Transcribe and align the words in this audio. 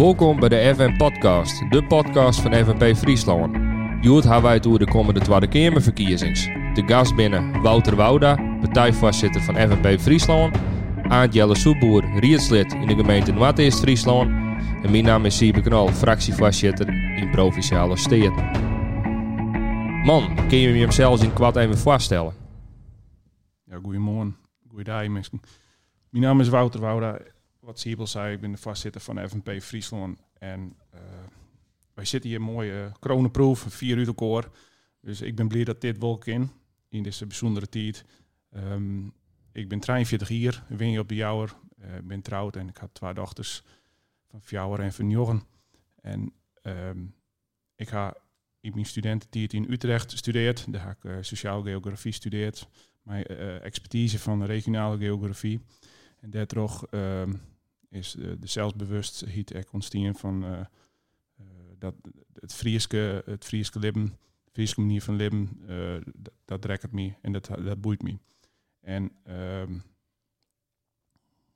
Welkom 0.00 0.40
bij 0.40 0.48
de 0.48 0.74
FM 0.74 0.96
Podcast, 0.96 1.70
de 1.70 1.84
podcast 1.84 2.40
van 2.40 2.54
FNP 2.54 2.96
Friesland. 2.96 3.56
Joet 4.04 4.24
hebben 4.24 4.42
wij 4.42 4.60
door 4.60 4.78
de 4.78 4.88
komende 4.88 5.20
Tweede 5.20 5.48
Kamerverkiezings. 5.48 6.44
De 6.46 6.82
gast 6.86 7.14
binnen 7.14 7.62
Wouter 7.62 7.96
Wouda, 7.96 8.34
partijvoorzitter 8.34 9.40
van 9.40 9.54
FNP 9.54 10.00
Friesland. 10.00 10.56
Aantjelle 11.02 11.56
Soeboer, 11.56 12.18
rietslid 12.18 12.72
in 12.72 12.86
de 12.86 12.94
gemeente 12.94 13.32
Noord-East-Friesland. 13.32 14.30
En 14.82 14.90
mijn 14.90 15.04
naam 15.04 15.24
is 15.24 15.36
Siebe 15.36 15.60
Knol, 15.60 15.88
fractievoorzitter 15.88 16.88
in 17.16 17.30
Provinciale 17.30 17.96
Steden. 17.96 18.44
Man, 20.04 20.48
kun 20.48 20.58
je 20.58 20.78
hem 20.78 20.90
zelfs 20.90 21.22
in 21.22 21.32
kwart 21.32 21.56
even 21.56 21.78
voorstellen? 21.78 22.32
Ja, 23.64 23.78
goedemorgen. 23.82 24.36
Goeiedag 24.68 25.08
mensen. 25.08 25.40
Mijn 26.10 26.24
naam 26.24 26.40
is 26.40 26.48
Wouter 26.48 26.80
Wouda. 26.80 27.18
Wat 27.60 27.78
Siebel 27.78 28.06
zei, 28.06 28.34
ik 28.34 28.40
ben 28.40 28.52
de 28.52 28.58
voorzitter 28.58 29.00
van 29.00 29.28
FNP 29.28 29.62
Friesland. 29.62 30.20
En 30.38 30.76
uh, 30.94 31.00
wij 31.94 32.04
zitten 32.04 32.30
hier 32.30 32.40
mooi 32.40 32.84
uh, 32.84 32.92
kronenproef, 33.00 33.66
vier 33.68 33.96
uur 33.96 34.14
koor. 34.14 34.50
Dus 35.00 35.20
ik 35.20 35.36
ben 35.36 35.48
blij 35.48 35.64
dat 35.64 35.80
dit 35.80 35.98
wolk 35.98 36.26
in, 36.26 36.50
in 36.88 37.02
deze 37.02 37.26
bijzondere 37.26 37.68
tijd. 37.68 38.04
Um, 38.56 39.12
ik 39.52 39.68
ben 39.68 39.80
43 39.80 40.28
hier, 40.28 40.64
ik 40.68 40.76
ben 40.76 40.98
op 40.98 41.08
de 41.08 41.14
Jouwer. 41.14 41.54
Uh, 41.78 41.96
ik 41.96 42.06
ben 42.06 42.22
trouwd 42.22 42.56
en 42.56 42.68
ik 42.68 42.76
had 42.76 42.94
twee 42.94 43.14
dochters 43.14 43.62
van 44.28 44.42
Fjouwer 44.42 44.80
en 44.80 44.92
van 44.92 45.10
Joggen. 45.10 45.42
En 46.00 46.32
um, 46.62 47.14
ik 47.76 47.88
ga 47.88 48.16
in 48.60 48.72
mijn 48.74 48.86
studententijd 48.86 49.52
in 49.52 49.70
Utrecht 49.70 50.10
studeerd. 50.10 50.72
Daar 50.72 50.86
heb 50.86 50.96
ik 50.96 51.04
uh, 51.04 51.16
sociaal 51.20 51.62
geografie 51.62 52.12
studeerd. 52.12 52.68
Mijn 53.02 53.24
expertise 53.62 54.18
van 54.18 54.44
regionale 54.44 54.98
geografie. 54.98 55.60
En 56.20 56.30
daardoor 56.30 56.88
uh, 56.90 57.22
is 57.88 58.12
de, 58.12 58.38
de 58.38 58.46
zelfbewustheid 58.46 59.54
er 59.54 59.64
ontstaan 59.72 60.14
van 60.14 60.44
uh, 60.44 60.60
dat 61.78 61.94
het 62.34 62.54
Frieske, 62.54 63.22
het 63.26 63.44
Frieske 63.44 63.78
leven, 63.78 64.04
de 64.44 64.50
Frieske 64.52 64.80
manier 64.80 65.02
van 65.02 65.16
leven, 65.16 65.60
dat, 66.16 66.32
dat 66.44 66.62
trekt 66.62 66.92
me 66.92 67.14
en 67.22 67.32
dat, 67.32 67.46
dat 67.46 67.80
boeit 67.80 68.02
me. 68.02 68.18
En 68.80 69.12
um, 69.28 69.82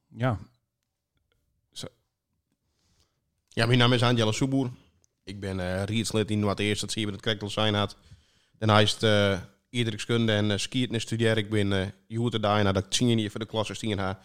ja. 0.09 0.39
Ja, 3.49 3.67
mijn 3.67 3.79
naam 3.79 3.93
is 3.93 4.03
Angela 4.03 4.33
Soeboer. 4.33 4.71
Ik 5.25 5.41
ben 5.41 5.59
uh, 5.59 6.25
in 6.27 6.45
wat 6.45 6.59
eerst 6.59 6.81
dat 6.81 6.93
zie 6.93 7.07
je 7.07 7.13
het 7.13 7.21
Krekkel 7.21 7.51
zijn 7.51 7.75
had. 7.75 7.97
Daarna 8.59 8.81
is 8.81 8.93
het 8.93 9.03
uh, 9.71 10.37
en 10.37 10.51
uh, 10.51 10.57
skiën 10.57 11.01
studeer. 11.01 11.39
Ik 11.39 11.51
ben 11.51 11.73
uh, 11.73 11.87
Joete 12.07 12.41
daarna 12.41 12.73
dat 12.73 12.85
ik 12.85 12.95
hier 12.95 13.31
voor 13.31 13.41
de 13.41 13.47
klasse 13.47 13.75
stien 13.75 13.99
ha 13.99 14.21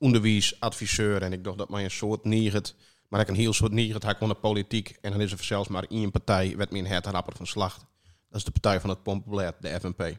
onderwijsadviseur 0.00 1.22
en 1.22 1.32
ik 1.32 1.44
dacht 1.44 1.58
dat 1.58 1.68
mij 1.68 1.84
een 1.84 1.90
soort 1.90 2.24
niert, 2.24 2.74
maar 3.08 3.20
ik 3.20 3.28
een 3.28 3.34
heel 3.34 3.52
soort 3.52 3.72
niert 3.72 3.92
had 3.92 4.04
de 4.28 4.34
politiek 4.34 4.98
en 5.00 5.10
dan 5.10 5.20
is 5.20 5.32
er 5.32 5.44
zelfs 5.44 5.68
maar 5.68 5.84
één 5.84 6.10
partij 6.10 6.56
werd 6.56 6.70
mijn 6.70 6.86
het 6.86 7.06
rapper 7.06 7.36
van 7.36 7.46
slacht. 7.46 7.86
Dat 8.28 8.38
is 8.38 8.44
de 8.44 8.50
partij 8.50 8.80
van 8.80 8.90
het 8.90 9.02
Pompenblad, 9.02 9.54
de 9.60 9.80
FNP. 9.80 10.16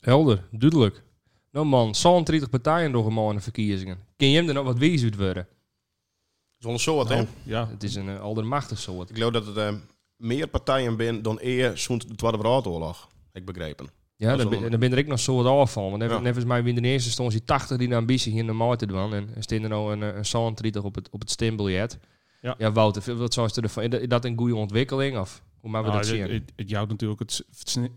Helder, 0.00 0.48
duidelijk. 0.50 1.02
Nou 1.50 1.66
man, 1.66 1.94
30 2.24 2.50
partijen 2.50 2.90
nog 2.90 3.06
eenmaal 3.06 3.30
in 3.30 3.36
de 3.36 3.42
verkiezingen. 3.42 3.98
Kun 4.16 4.30
je 4.30 4.36
hem 4.36 4.48
er 4.48 4.54
nog 4.54 4.64
wat 4.64 4.78
wees 4.78 5.02
uit 5.02 5.16
worden? 5.16 5.48
Zo'n 6.58 6.78
soort, 6.78 7.08
hè? 7.08 7.24
Ja. 7.44 7.68
Het 7.68 7.82
is 7.82 7.94
een 7.94 8.08
uh, 8.08 8.20
aldermachtig 8.20 8.78
soort. 8.78 9.10
Ik 9.10 9.16
geloof 9.16 9.32
dat 9.32 9.46
het 9.46 9.56
uh, 9.56 9.74
meer 10.16 10.46
partijen 10.48 10.96
zijn 10.96 11.22
dan 11.22 11.38
eer 11.40 11.78
zo'n 11.78 11.98
de 11.98 12.14
Tweede 12.14 12.36
Wereldoorlog. 12.36 13.08
Ik 13.32 13.44
begrepen. 13.44 13.88
Ja, 14.16 14.36
dan 14.36 14.78
ben, 14.78 14.92
er 14.92 14.98
ik 14.98 15.06
nog 15.06 15.20
zo 15.20 15.36
wat 15.36 15.46
afval. 15.46 15.90
Want 15.90 16.02
ja. 16.02 16.18
nevens 16.18 16.44
mij 16.44 16.62
in 16.62 16.74
de 16.74 16.80
eerste 16.80 17.10
stond 17.10 17.30
die 17.30 17.44
80 17.44 17.76
die 17.78 17.88
de 17.88 17.94
ambitie 17.94 18.32
hier 18.32 18.44
naar 18.44 18.56
Maarten 18.56 18.88
te 18.88 18.94
doen. 18.94 19.14
En 19.14 19.28
er 19.34 19.42
staat 19.42 19.62
er 19.62 19.68
nou 19.68 19.92
een, 19.92 20.02
een 20.02 20.54
30 20.54 20.82
op 20.82 20.94
het, 20.94 21.10
op 21.10 21.20
het 21.20 21.30
stembiljet. 21.30 21.98
Ja. 22.40 22.54
ja, 22.58 22.72
Wouter, 22.72 23.16
wat 23.16 23.34
zou 23.34 23.50
je 23.54 23.60
ervan? 23.60 23.82
Is 23.82 24.08
dat 24.08 24.24
een 24.24 24.38
goede 24.38 24.56
ontwikkeling? 24.56 25.18
Of 25.18 25.42
hoe 25.60 25.70
maken 25.70 25.90
we 25.90 25.96
nou, 25.96 26.06
dat 26.06 26.14
zien? 26.14 26.30
Het, 26.30 26.52
het, 26.56 26.70
jouwt 26.70 26.88
natuurlijk 26.88 27.20
het 27.20 27.44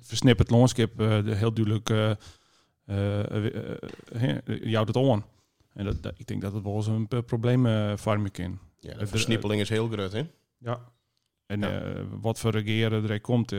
versnipperd 0.01 0.49
landschap 0.49 1.01
uh, 1.01 1.09
heel 1.25 1.53
duidelijk 1.53 1.89
uh, 1.89 2.11
uh, 2.85 4.37
jouwt 4.63 4.87
het 4.87 4.95
on. 4.95 5.23
En 5.73 5.85
dat, 5.85 6.03
dat, 6.03 6.13
ik 6.17 6.27
denk 6.27 6.41
dat 6.41 6.53
het 6.53 6.63
wel 6.63 6.75
eens 6.75 6.87
een 6.87 7.07
probleem 7.07 7.65
uh, 7.65 7.93
kan. 8.31 8.59
Ja, 8.79 8.97
de 8.97 9.07
versnippeling 9.07 9.61
is 9.61 9.69
heel 9.69 9.87
groot, 9.87 10.11
hè? 10.11 10.23
Ja. 10.57 10.79
En 11.45 11.59
ja. 11.59 12.05
wat 12.21 12.39
voor 12.39 12.51
regeren 12.51 13.09
er 13.09 13.21
komt, 13.21 13.53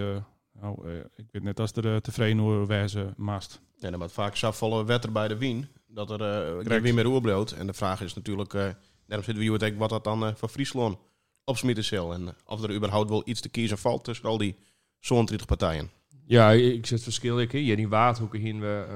nou, 0.60 0.88
ik 1.16 1.26
weet 1.30 1.42
net 1.42 1.60
als 1.60 1.72
er 1.72 2.02
tevreden 2.02 2.40
over 2.40 2.66
wijze 2.66 3.12
mast. 3.16 3.60
Ja, 3.76 3.96
wordt 3.98 4.12
vaak 4.12 4.36
zoveel 4.36 4.86
wetter 4.86 5.12
bij 5.12 5.28
de 5.28 5.36
wien, 5.36 5.68
dat 5.86 6.10
er 6.10 6.20
uh, 6.60 6.82
geen 6.82 6.94
meer 6.94 7.06
oerbloot. 7.06 7.50
En 7.50 7.66
de 7.66 7.72
vraag 7.72 8.00
is 8.00 8.14
natuurlijk, 8.14 8.52
uh, 8.52 8.60
daarom 8.60 8.76
zitten 9.06 9.34
we 9.34 9.40
hier 9.40 9.50
wat 9.76 9.90
dat 9.90 10.04
dan 10.04 10.24
uh, 10.24 10.34
voor 10.34 10.48
Friesland 10.48 10.98
opsmieten 11.44 11.84
zal. 11.84 12.12
En 12.12 12.34
of 12.46 12.62
er 12.62 12.74
überhaupt 12.74 13.10
wel 13.10 13.22
iets 13.24 13.40
te 13.40 13.48
kiezen 13.48 13.78
valt 13.78 14.04
tussen 14.04 14.28
al 14.28 14.38
die 14.38 14.56
zo'n 14.98 15.24
30 15.24 15.46
partijen. 15.46 15.90
Ja, 16.26 16.50
ik 16.50 16.86
zit 16.86 17.02
verschil 17.02 17.40
ik 17.40 17.52
hier 17.52 17.78
in 17.78 17.88
Waardhoeken 17.88 18.40
hier 18.40 18.60
we 18.60 18.86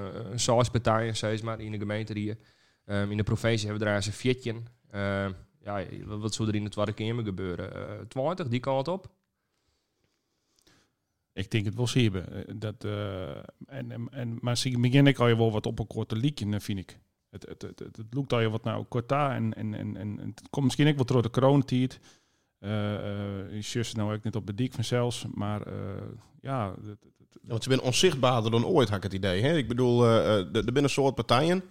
een 0.48 0.58
uh, 0.58 0.70
partijen, 0.70 1.16
zeg 1.16 1.42
maar, 1.42 1.60
in 1.60 1.72
de 1.72 1.78
gemeente 1.78 2.18
hier. 2.18 2.36
Um, 2.86 3.10
in 3.10 3.16
de 3.16 3.22
provincie 3.22 3.68
hebben 3.68 3.78
we 3.78 3.92
daar 3.92 3.96
eens 3.96 4.06
een. 4.06 4.66
Uh, 4.94 5.28
ja, 5.60 5.84
wat 6.06 6.34
zou 6.34 6.48
er 6.48 6.54
in 6.54 6.62
het 6.62 6.72
Tweede 6.72 6.92
Kamer 6.92 7.24
gebeuren? 7.24 7.72
Uh, 7.76 8.06
20, 8.08 8.48
die 8.48 8.60
kant 8.60 8.88
op? 8.88 9.10
Ik 11.32 11.50
denk 11.50 11.64
het 11.64 11.74
wel 11.74 11.86
zeer. 11.86 12.44
Dat, 12.56 12.84
uh, 12.84 13.36
en, 13.66 14.08
en, 14.10 14.38
maar 14.40 14.56
zie 14.56 14.78
begin 14.78 15.06
ik 15.06 15.18
al 15.18 15.28
je 15.28 15.36
wel 15.36 15.52
wat 15.52 15.66
op 15.66 15.78
een 15.78 15.86
korte 15.86 16.16
liedje, 16.16 16.60
vind 16.60 16.78
ik. 16.78 16.98
Het, 17.30 17.46
het, 17.48 17.62
het, 17.62 17.78
het, 17.78 17.96
het 17.96 18.06
loopt 18.14 18.32
al 18.32 18.40
je 18.40 18.50
wat 18.50 18.64
nou 18.64 18.84
korta 18.84 19.34
en, 19.34 19.54
en, 19.54 19.74
en, 19.74 19.96
en 19.96 20.18
het 20.18 20.42
komt 20.50 20.64
misschien 20.64 20.88
ook 20.88 20.96
wel 20.96 21.04
door 21.04 21.22
de 21.22 21.30
coronatijd. 21.30 22.00
Uh, 22.60 22.70
je 23.60 23.90
nou 23.92 24.14
ook 24.14 24.22
net 24.22 24.36
op 24.36 24.46
de 24.46 24.54
dik 24.54 24.72
van 24.72 24.84
zelfs, 24.84 25.26
maar 25.34 25.62
ja, 26.40 26.74
want 27.42 27.62
ze 27.62 27.70
zijn 27.70 27.80
onzichtbaarder 27.80 28.50
dan 28.50 28.66
ooit, 28.66 28.88
had 28.88 28.96
ik 28.96 29.02
het 29.02 29.12
idee. 29.12 29.42
Hè? 29.42 29.56
Ik 29.56 29.68
bedoel, 29.68 30.06
er 30.06 30.50
binnen 30.52 30.82
een 30.82 30.88
soort 30.88 31.14
partijen, 31.14 31.62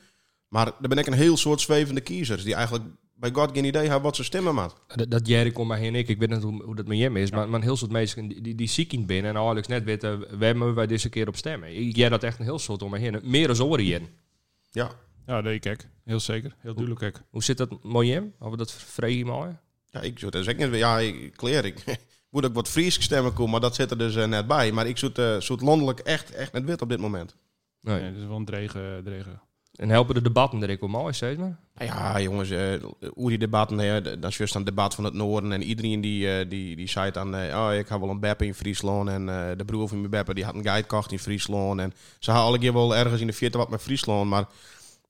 maar 0.48 0.68
er 0.82 0.90
ben 0.90 0.98
ik 0.98 1.08
een 1.08 1.14
heel 1.14 1.38
soort 1.38 1.62
zwevende 1.62 2.02
kiezers 2.02 2.44
die 2.44 2.56
eigenlijk 2.56 2.84
bij 3.22 3.32
God 3.34 3.52
geen 3.54 3.66
idee 3.66 3.90
wat 3.90 4.16
ze 4.16 4.24
stemmen 4.24 4.56
maat. 4.56 4.76
Dat, 4.88 5.12
dat 5.12 5.28
Jerry 5.28 5.52
komt 5.52 5.68
maar 5.68 5.78
heen 5.78 5.96
ik, 5.96 6.08
ik 6.08 6.20
weet 6.20 6.30
niet 6.30 6.44
hoe, 6.44 6.64
hoe 6.64 6.76
dat 6.76 6.88
met 6.88 6.98
hem 6.98 7.18
is, 7.18 7.30
ja. 7.30 7.36
maar, 7.36 7.50
maar 7.50 7.62
heel 7.62 7.78
soort 7.78 7.92
mensen 7.92 8.28
die, 8.28 8.42
die, 8.42 8.56
die 8.56 8.68
ziek 8.68 8.94
in 8.94 9.06
binnen 9.06 9.32
en 9.32 9.42
Alex 9.42 9.68
net 9.68 9.84
weten, 9.84 10.20
waar 10.20 10.40
hebben 10.40 10.74
wij 10.74 10.88
deze 10.88 11.10
keer 11.10 11.28
op 11.28 11.36
stemmen. 11.36 11.76
Ik 11.76 11.96
jij 11.96 12.10
dat 12.10 12.24
echt 12.24 12.40
een 12.40 12.46
heel 12.46 12.60
soort 12.60 12.82
om 12.82 12.92
me 12.92 12.98
heen. 12.98 13.20
Meer 13.24 13.64
oren 13.64 13.86
in. 13.86 14.08
Ja. 14.72 14.92
Ja, 15.26 15.42
dat 15.42 15.54
ik 15.54 15.90
Heel 16.04 16.20
zeker. 16.20 16.56
Heel 16.58 16.74
duidelijk 16.74 17.00
kijk. 17.00 17.22
Hoe 17.30 17.44
zit 17.44 17.58
dat 17.58 17.84
mooi 17.84 18.12
hem? 18.12 18.24
Hebben 18.24 18.52
we 18.52 18.58
dat 18.58 18.72
vrij 18.72 19.24
mooi? 19.24 19.58
Ja, 19.90 20.02
ik 20.02 20.20
zou 20.20 20.32
dat 20.32 20.44
zeggen. 20.44 20.78
Ja, 20.78 21.00
ik 21.00 21.32
kleer 21.36 21.66
ik. 21.66 21.84
Moet 22.30 22.46
ook 22.46 22.54
wat 22.54 22.68
Fries 22.68 23.04
stemmen 23.04 23.34
komen, 23.34 23.52
maar 23.52 23.60
dat 23.60 23.76
zit 23.76 23.92
er 23.92 23.98
dus 23.98 24.16
uh, 24.16 24.26
net 24.26 24.48
bij. 24.48 24.72
Maar 24.72 24.88
ik 24.88 24.98
zoet, 24.98 25.20
uh, 25.20 25.40
zoet 25.40 25.62
landelijk 25.62 26.00
echt, 26.00 26.32
echt 26.32 26.52
net 26.52 26.64
wit 26.64 26.82
op 26.82 26.90
dit 26.90 27.00
moment. 27.00 27.36
Nee, 27.82 28.02
nee 28.02 28.12
dat 28.12 28.22
is 28.22 28.28
wel 28.28 28.38
een 28.38 28.46
dregen. 28.46 29.04
dregen. 29.04 29.42
En 29.82 29.90
helpen 29.90 30.16
de 30.16 30.22
debatten 30.22 30.70
ook 30.70 30.80
wel 30.80 30.90
mooi, 30.90 31.14
steeds? 31.14 31.38
Nou 31.40 31.54
ja, 31.78 32.22
jongens, 32.22 32.50
uh, 32.50 32.60
hoe 33.14 33.30
die 33.30 33.38
debatten, 33.38 33.80
uh, 33.80 34.04
dan 34.04 34.30
is 34.30 34.38
juist 34.38 34.56
een 34.56 34.64
debat 34.64 34.96
van 34.96 35.04
het 35.04 35.14
noorden. 35.14 35.52
En 35.52 35.64
iedereen 35.64 36.02
die, 36.02 36.26
uh, 36.26 36.50
die, 36.50 36.76
die 36.76 36.90
zei 36.90 37.12
dan, 37.12 37.36
oh, 37.36 37.70
ik 37.74 37.88
heb 37.90 38.00
wel 38.00 38.10
een 38.10 38.20
beppe 38.20 38.46
in 38.46 38.54
Friesland. 38.54 39.10
En 39.10 39.26
de 39.58 39.66
broer 39.66 39.88
van 39.88 39.98
mijn 39.98 40.10
beppe, 40.10 40.34
die 40.34 40.46
had 40.46 40.56
een 40.56 40.64
guide 40.64 40.82
gekocht 40.82 41.12
in 41.12 41.20
Friesland. 41.20 41.80
En 41.80 41.94
ze 42.20 42.32
hadden 42.32 42.50
alle 42.50 42.60
keer 42.60 42.74
wel 42.74 42.96
ergens 42.96 43.22
in 43.22 43.28
de 43.28 43.34
vierde 43.34 43.58
wat 43.58 43.70
met 43.70 43.82
Friesland. 43.82 44.30
Maar 44.30 44.46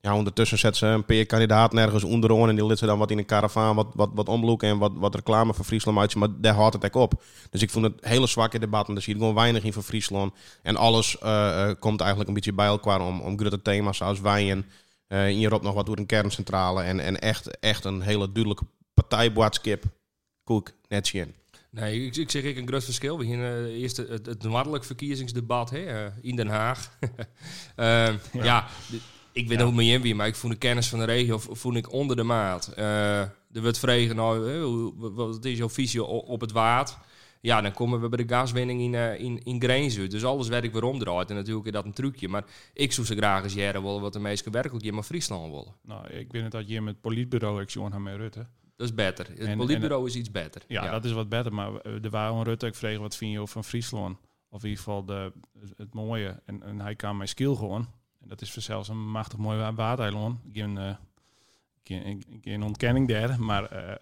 ja, 0.02 0.16
ondertussen 0.16 0.58
zet 0.58 0.78
ze 0.78 0.86
een 0.86 1.06
paar 1.06 1.26
kandidaat 1.26 1.74
nergens 1.74 2.04
onderaan. 2.04 2.50
En 2.50 2.56
die 2.56 2.66
liet 2.66 2.78
ze 2.78 2.86
dan 2.86 3.00
wat 3.00 3.12
in 3.12 3.18
een 3.18 3.26
karavaan, 3.26 3.76
wat, 3.76 3.88
wat, 3.94 4.10
wat 4.14 4.28
omloeken 4.28 4.70
en 4.70 4.78
wat, 4.78 4.92
wat 4.96 5.16
reclame 5.16 5.54
voor 5.54 5.66
Friesland 5.66 5.98
uitzien. 5.98 6.20
Maar 6.20 6.30
daar 6.38 6.54
houdt 6.54 6.74
het 6.74 6.86
ook 6.86 7.02
op. 7.02 7.24
Dus 7.50 7.62
ik 7.62 7.70
vond 7.70 7.86
het 7.86 8.06
hele 8.06 8.28
zwakke 8.28 8.60
debatten. 8.60 8.96
Er 8.96 9.02
zie 9.02 9.14
je 9.14 9.20
gewoon 9.20 9.36
weinig 9.36 9.64
in 9.64 9.74
voor 9.74 9.84
Friesland. 9.84 10.34
En 10.62 10.76
alles 10.76 11.18
komt 11.80 12.00
eigenlijk 12.00 12.28
een 12.28 12.36
beetje 12.36 12.54
bij 12.54 12.66
elkaar 12.66 13.02
om, 13.02 13.22
om 13.22 13.40
grote 13.40 13.62
thema's 13.62 13.98
zoals 13.98 14.20
wijn. 14.20 14.66
Uh, 15.08 15.26
hierop 15.26 15.62
nog 15.62 15.74
wat 15.74 15.86
door 15.86 15.98
een 15.98 16.06
kerncentrale. 16.06 16.82
En, 16.82 17.00
en 17.00 17.20
echt, 17.20 17.60
echt 17.60 17.86
een 17.86 18.02
hele 18.02 18.32
duidelijke 18.32 18.66
partijboodschap. 18.94 19.84
Koek, 20.44 20.72
net 20.88 21.08
zien. 21.08 21.36
Nee, 21.70 22.06
ik, 22.06 22.16
ik 22.16 22.30
zeg 22.30 22.44
ik 22.44 22.58
een 22.58 22.68
groot 22.68 22.84
verschil. 22.84 23.18
We 23.18 23.26
uh, 23.26 23.82
eerst 23.82 23.98
het, 23.98 24.26
het, 24.26 24.86
verkiezingsdebat 24.86 25.70
hè, 25.70 26.06
uh, 26.06 26.12
in 26.22 26.36
Den 26.36 26.48
Haag. 26.48 26.98
ja. 27.76 28.20
ja 28.32 28.68
ik 29.34 29.48
weet 29.48 29.60
ja. 29.60 29.66
hoe 29.66 29.74
mijn 29.74 30.02
wie, 30.02 30.16
maar 30.16 30.28
ik 30.28 30.36
voel 30.36 30.52
de 30.52 30.58
kennis 30.58 30.90
van 30.90 31.00
de 31.00 31.06
regio 31.06 31.38
voel 31.38 31.76
ik 31.76 31.92
onder 31.92 32.16
de 32.16 32.24
maat. 32.24 32.74
Uh, 32.78 33.20
er 33.20 33.62
wordt 33.62 33.80
vregen, 33.80 34.16
nou, 34.16 34.94
wat 34.96 35.46
is 35.46 35.58
jouw 35.58 35.70
visie 35.70 36.04
op 36.04 36.42
het 36.42 36.52
waard? 36.52 36.98
Ja, 37.42 37.62
dan 37.62 37.74
komen 37.74 38.02
we 38.02 38.10
bij 38.10 38.26
de 38.26 38.34
gaswinning 38.34 38.82
in, 38.82 38.94
uh, 38.94 39.20
in, 39.20 39.44
in. 39.44 40.10
Dus 40.10 40.26
alles 40.26 40.48
werk 40.48 40.74
weer 40.74 40.84
omdraait. 40.84 41.30
En 41.30 41.36
natuurlijk 41.36 41.66
is 41.66 41.72
dat 41.72 41.86
een 41.86 41.94
trucje. 41.94 42.28
Maar 42.28 42.44
ik 42.74 42.92
zou 42.92 43.08
ze 43.08 43.16
graag 43.16 43.44
eens 43.44 43.54
jaren 43.54 43.84
willen 43.84 44.02
wat 44.02 44.14
de 44.14 44.20
meesten 44.20 44.52
werkelijk 44.52 44.84
hier 44.84 44.94
maar 44.94 45.04
Friesland 45.04 45.52
willen. 45.52 45.76
Nou, 45.84 46.08
ik 46.08 46.32
weet 46.32 46.42
het 46.42 46.52
dat 46.52 46.68
je 46.68 46.82
met 46.82 46.94
het 46.94 47.02
politbureau, 47.02 47.62
ik 47.62 47.70
zie 47.70 48.00
met 48.00 48.16
Rutte. 48.16 48.48
Dat 48.76 48.88
is 48.88 48.96
beter. 48.96 49.28
Het 49.28 49.40
en, 49.40 49.58
politbureau 49.58 50.02
en, 50.02 50.08
is 50.08 50.16
iets 50.16 50.32
beter. 50.32 50.62
Ja, 50.68 50.84
ja, 50.84 50.92
dat 50.92 51.06
is 51.06 51.12
wat 51.12 51.30
beter. 51.30 51.54
Maar 51.54 51.72
de 52.02 52.10
waren 52.10 52.44
Rutte, 52.44 52.66
ik 52.66 52.76
vreeg 52.76 52.98
wat 52.98 53.16
vind 53.16 53.32
je 53.32 53.48
van 53.48 53.64
Friesland? 53.64 54.18
Of 54.50 54.64
in 54.64 54.70
ieder 54.70 54.84
geval 54.84 55.06
de, 55.06 55.32
het 55.78 55.94
mooie. 55.94 56.42
En, 56.46 56.64
en 56.64 56.80
hij 56.80 56.96
kan 56.96 57.18
mijn 57.18 57.30
skill 57.30 57.56
gewoon. 57.56 57.88
En 58.22 58.28
dat 58.28 58.42
is 58.42 58.52
voor 58.52 58.62
zelfs 58.62 58.88
een 58.90 59.12
machtig 59.12 59.38
mooi 59.38 59.72
waardeiland. 59.72 60.40
Geen, 60.54 60.76
uh, 60.78 60.96
geen, 61.84 62.24
geen 62.42 62.64
ontkenning 62.64 63.08
daar. 63.08 63.40
Maar 63.40 63.74
uh, 63.74 63.94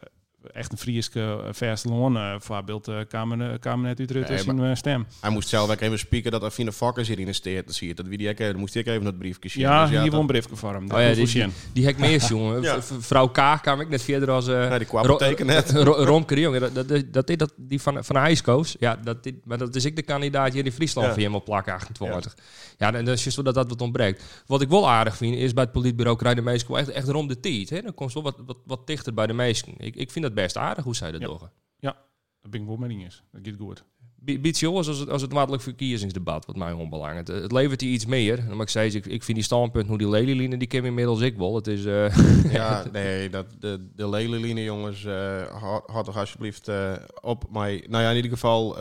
echt 0.53 0.71
een 0.71 0.77
Frieske 0.77 1.39
Verstelon, 1.51 2.15
uh, 2.15 2.35
voorbeeld 2.39 2.87
uh, 2.87 2.99
kamer, 3.07 3.59
kamernet 3.59 3.99
uit 3.99 4.11
Rutte 4.11 4.37
zijn 4.37 4.59
uh, 4.59 4.75
stem. 4.75 5.05
Hij 5.21 5.29
moest 5.29 5.49
zelf 5.49 5.69
ook 5.71 5.79
even 5.79 5.99
spieken 5.99 6.31
dat 6.31 6.43
Afine 6.43 6.71
Fokkers 6.71 7.07
hier 7.07 7.19
in 7.19 7.35
steert. 7.35 7.65
Dat 7.65 7.75
zie 7.75 7.87
je, 7.87 7.93
dat 7.93 8.05
wie 8.05 8.17
die 8.17 8.29
ook, 8.29 8.55
moest 8.55 8.75
ik 8.75 8.87
even 8.87 9.03
dat 9.03 9.17
briefje 9.17 9.49
zien. 9.49 9.61
Ja, 9.61 9.83
dus 9.83 9.91
ja 9.93 10.01
hier 10.01 10.11
won 10.11 10.27
briefje 10.27 10.55
voor 10.55 10.73
hem. 10.73 10.91
Oh, 10.91 10.99
ja, 11.01 11.13
die, 11.13 11.27
die, 11.27 11.45
die 11.73 11.85
hek 11.85 11.97
meer 11.97 12.25
jongen. 12.25 12.61
ja. 12.69 12.81
Vrouw 12.81 13.27
Kaag 13.27 13.61
kwam 13.61 13.81
ik 13.81 13.89
net 13.89 14.01
verder 14.01 14.31
als... 14.31 14.47
Uh, 14.47 14.69
ja, 14.69 14.77
die 14.77 14.87
kwam 14.87 15.07
betekent 15.07 15.47
net. 15.47 15.71
Romke 16.11 16.39
jongen, 16.39 16.73
dat, 16.73 16.75
dat, 16.87 17.03
dat, 17.11 17.37
dat, 17.39 17.53
die 17.57 17.81
van, 17.81 18.03
van 18.03 18.15
IJskoos, 18.15 18.75
ja, 18.79 18.95
dat, 19.03 19.23
dit, 19.23 19.35
maar 19.43 19.57
dat 19.57 19.75
is 19.75 19.85
ik 19.85 19.95
de 19.95 20.01
kandidaat 20.01 20.53
hier 20.53 20.65
in 20.65 20.71
Friesland 20.71 21.07
ja. 21.07 21.13
voor 21.13 21.21
helemaal 21.21 21.43
plakken 21.43 21.73
28. 21.73 22.35
Ja, 22.77 22.93
en 22.93 23.05
dat 23.05 23.17
is 23.17 23.23
zo 23.23 23.41
dat 23.41 23.53
dat 23.53 23.69
wat 23.69 23.81
ontbreekt. 23.81 24.43
Wat 24.45 24.61
ik 24.61 24.69
wel 24.69 24.89
aardig 24.89 25.17
vind, 25.17 25.35
is 25.35 25.53
bij 25.53 25.63
het 25.63 25.71
politbureau 25.71 26.17
krijgen 26.17 26.43
de 26.43 26.49
meesten 26.49 26.77
echt, 26.77 26.89
echt 26.89 27.07
rond 27.07 27.29
de 27.29 27.39
tijd. 27.39 27.69
Hè? 27.69 27.81
Dan 27.81 27.93
komt 27.93 28.11
ze 28.11 28.21
wel 28.21 28.31
wat, 28.31 28.45
wat, 28.45 28.57
wat 28.65 28.87
dichter 28.87 29.13
bij 29.13 29.27
de 29.27 29.33
meesten. 29.33 29.73
Ik, 29.77 29.95
ik 29.95 30.11
vind 30.11 30.25
dat 30.35 30.43
best 30.43 30.57
aardig 30.57 30.83
hoe 30.83 30.95
zij 30.95 31.11
dat 31.11 31.21
doen. 31.21 31.39
Ja, 31.79 31.97
dat 32.41 32.51
ben 32.51 32.61
ik 32.61 32.67
wel 32.67 32.77
met 32.77 32.89
eens. 32.89 33.23
Dat 33.31 33.41
gaat 33.43 33.55
goed. 33.59 33.83
Beetje 34.21 34.67
als 34.67 34.87
het, 34.87 35.09
als 35.09 35.21
het 35.21 35.33
maatelijk 35.33 35.63
verkiezingsdebat, 35.63 36.45
wat 36.45 36.55
mij 36.55 36.71
onbelangrijk. 36.71 37.27
Het, 37.27 37.41
het 37.41 37.51
levert 37.51 37.81
hier 37.81 37.91
iets 37.91 38.05
meer. 38.05 38.43
Maar 38.49 38.61
ik 38.61 38.69
zei, 38.69 38.91
ik, 38.91 39.05
ik 39.05 39.23
vind 39.23 39.37
die 39.37 39.45
standpunt, 39.45 39.87
hoe 39.87 39.97
die 39.97 40.09
lelieline, 40.09 40.57
die 40.57 40.67
ken 40.67 40.85
inmiddels 40.85 41.21
ik 41.21 41.37
wel. 41.37 41.55
Het 41.55 41.67
is... 41.67 41.85
Uh, 41.85 42.15
ja, 42.51 42.83
nee, 42.91 43.29
dat, 43.29 43.45
de, 43.59 43.87
de 43.95 44.09
lelieline, 44.09 44.63
jongens, 44.63 45.03
uh, 45.03 45.41
had 45.85 46.05
toch 46.05 46.17
alsjeblieft 46.17 46.69
uh, 46.69 46.93
op 47.21 47.45
mij... 47.51 47.85
Nou 47.89 48.03
ja, 48.03 48.09
in 48.09 48.15
ieder 48.15 48.31
geval 48.31 48.75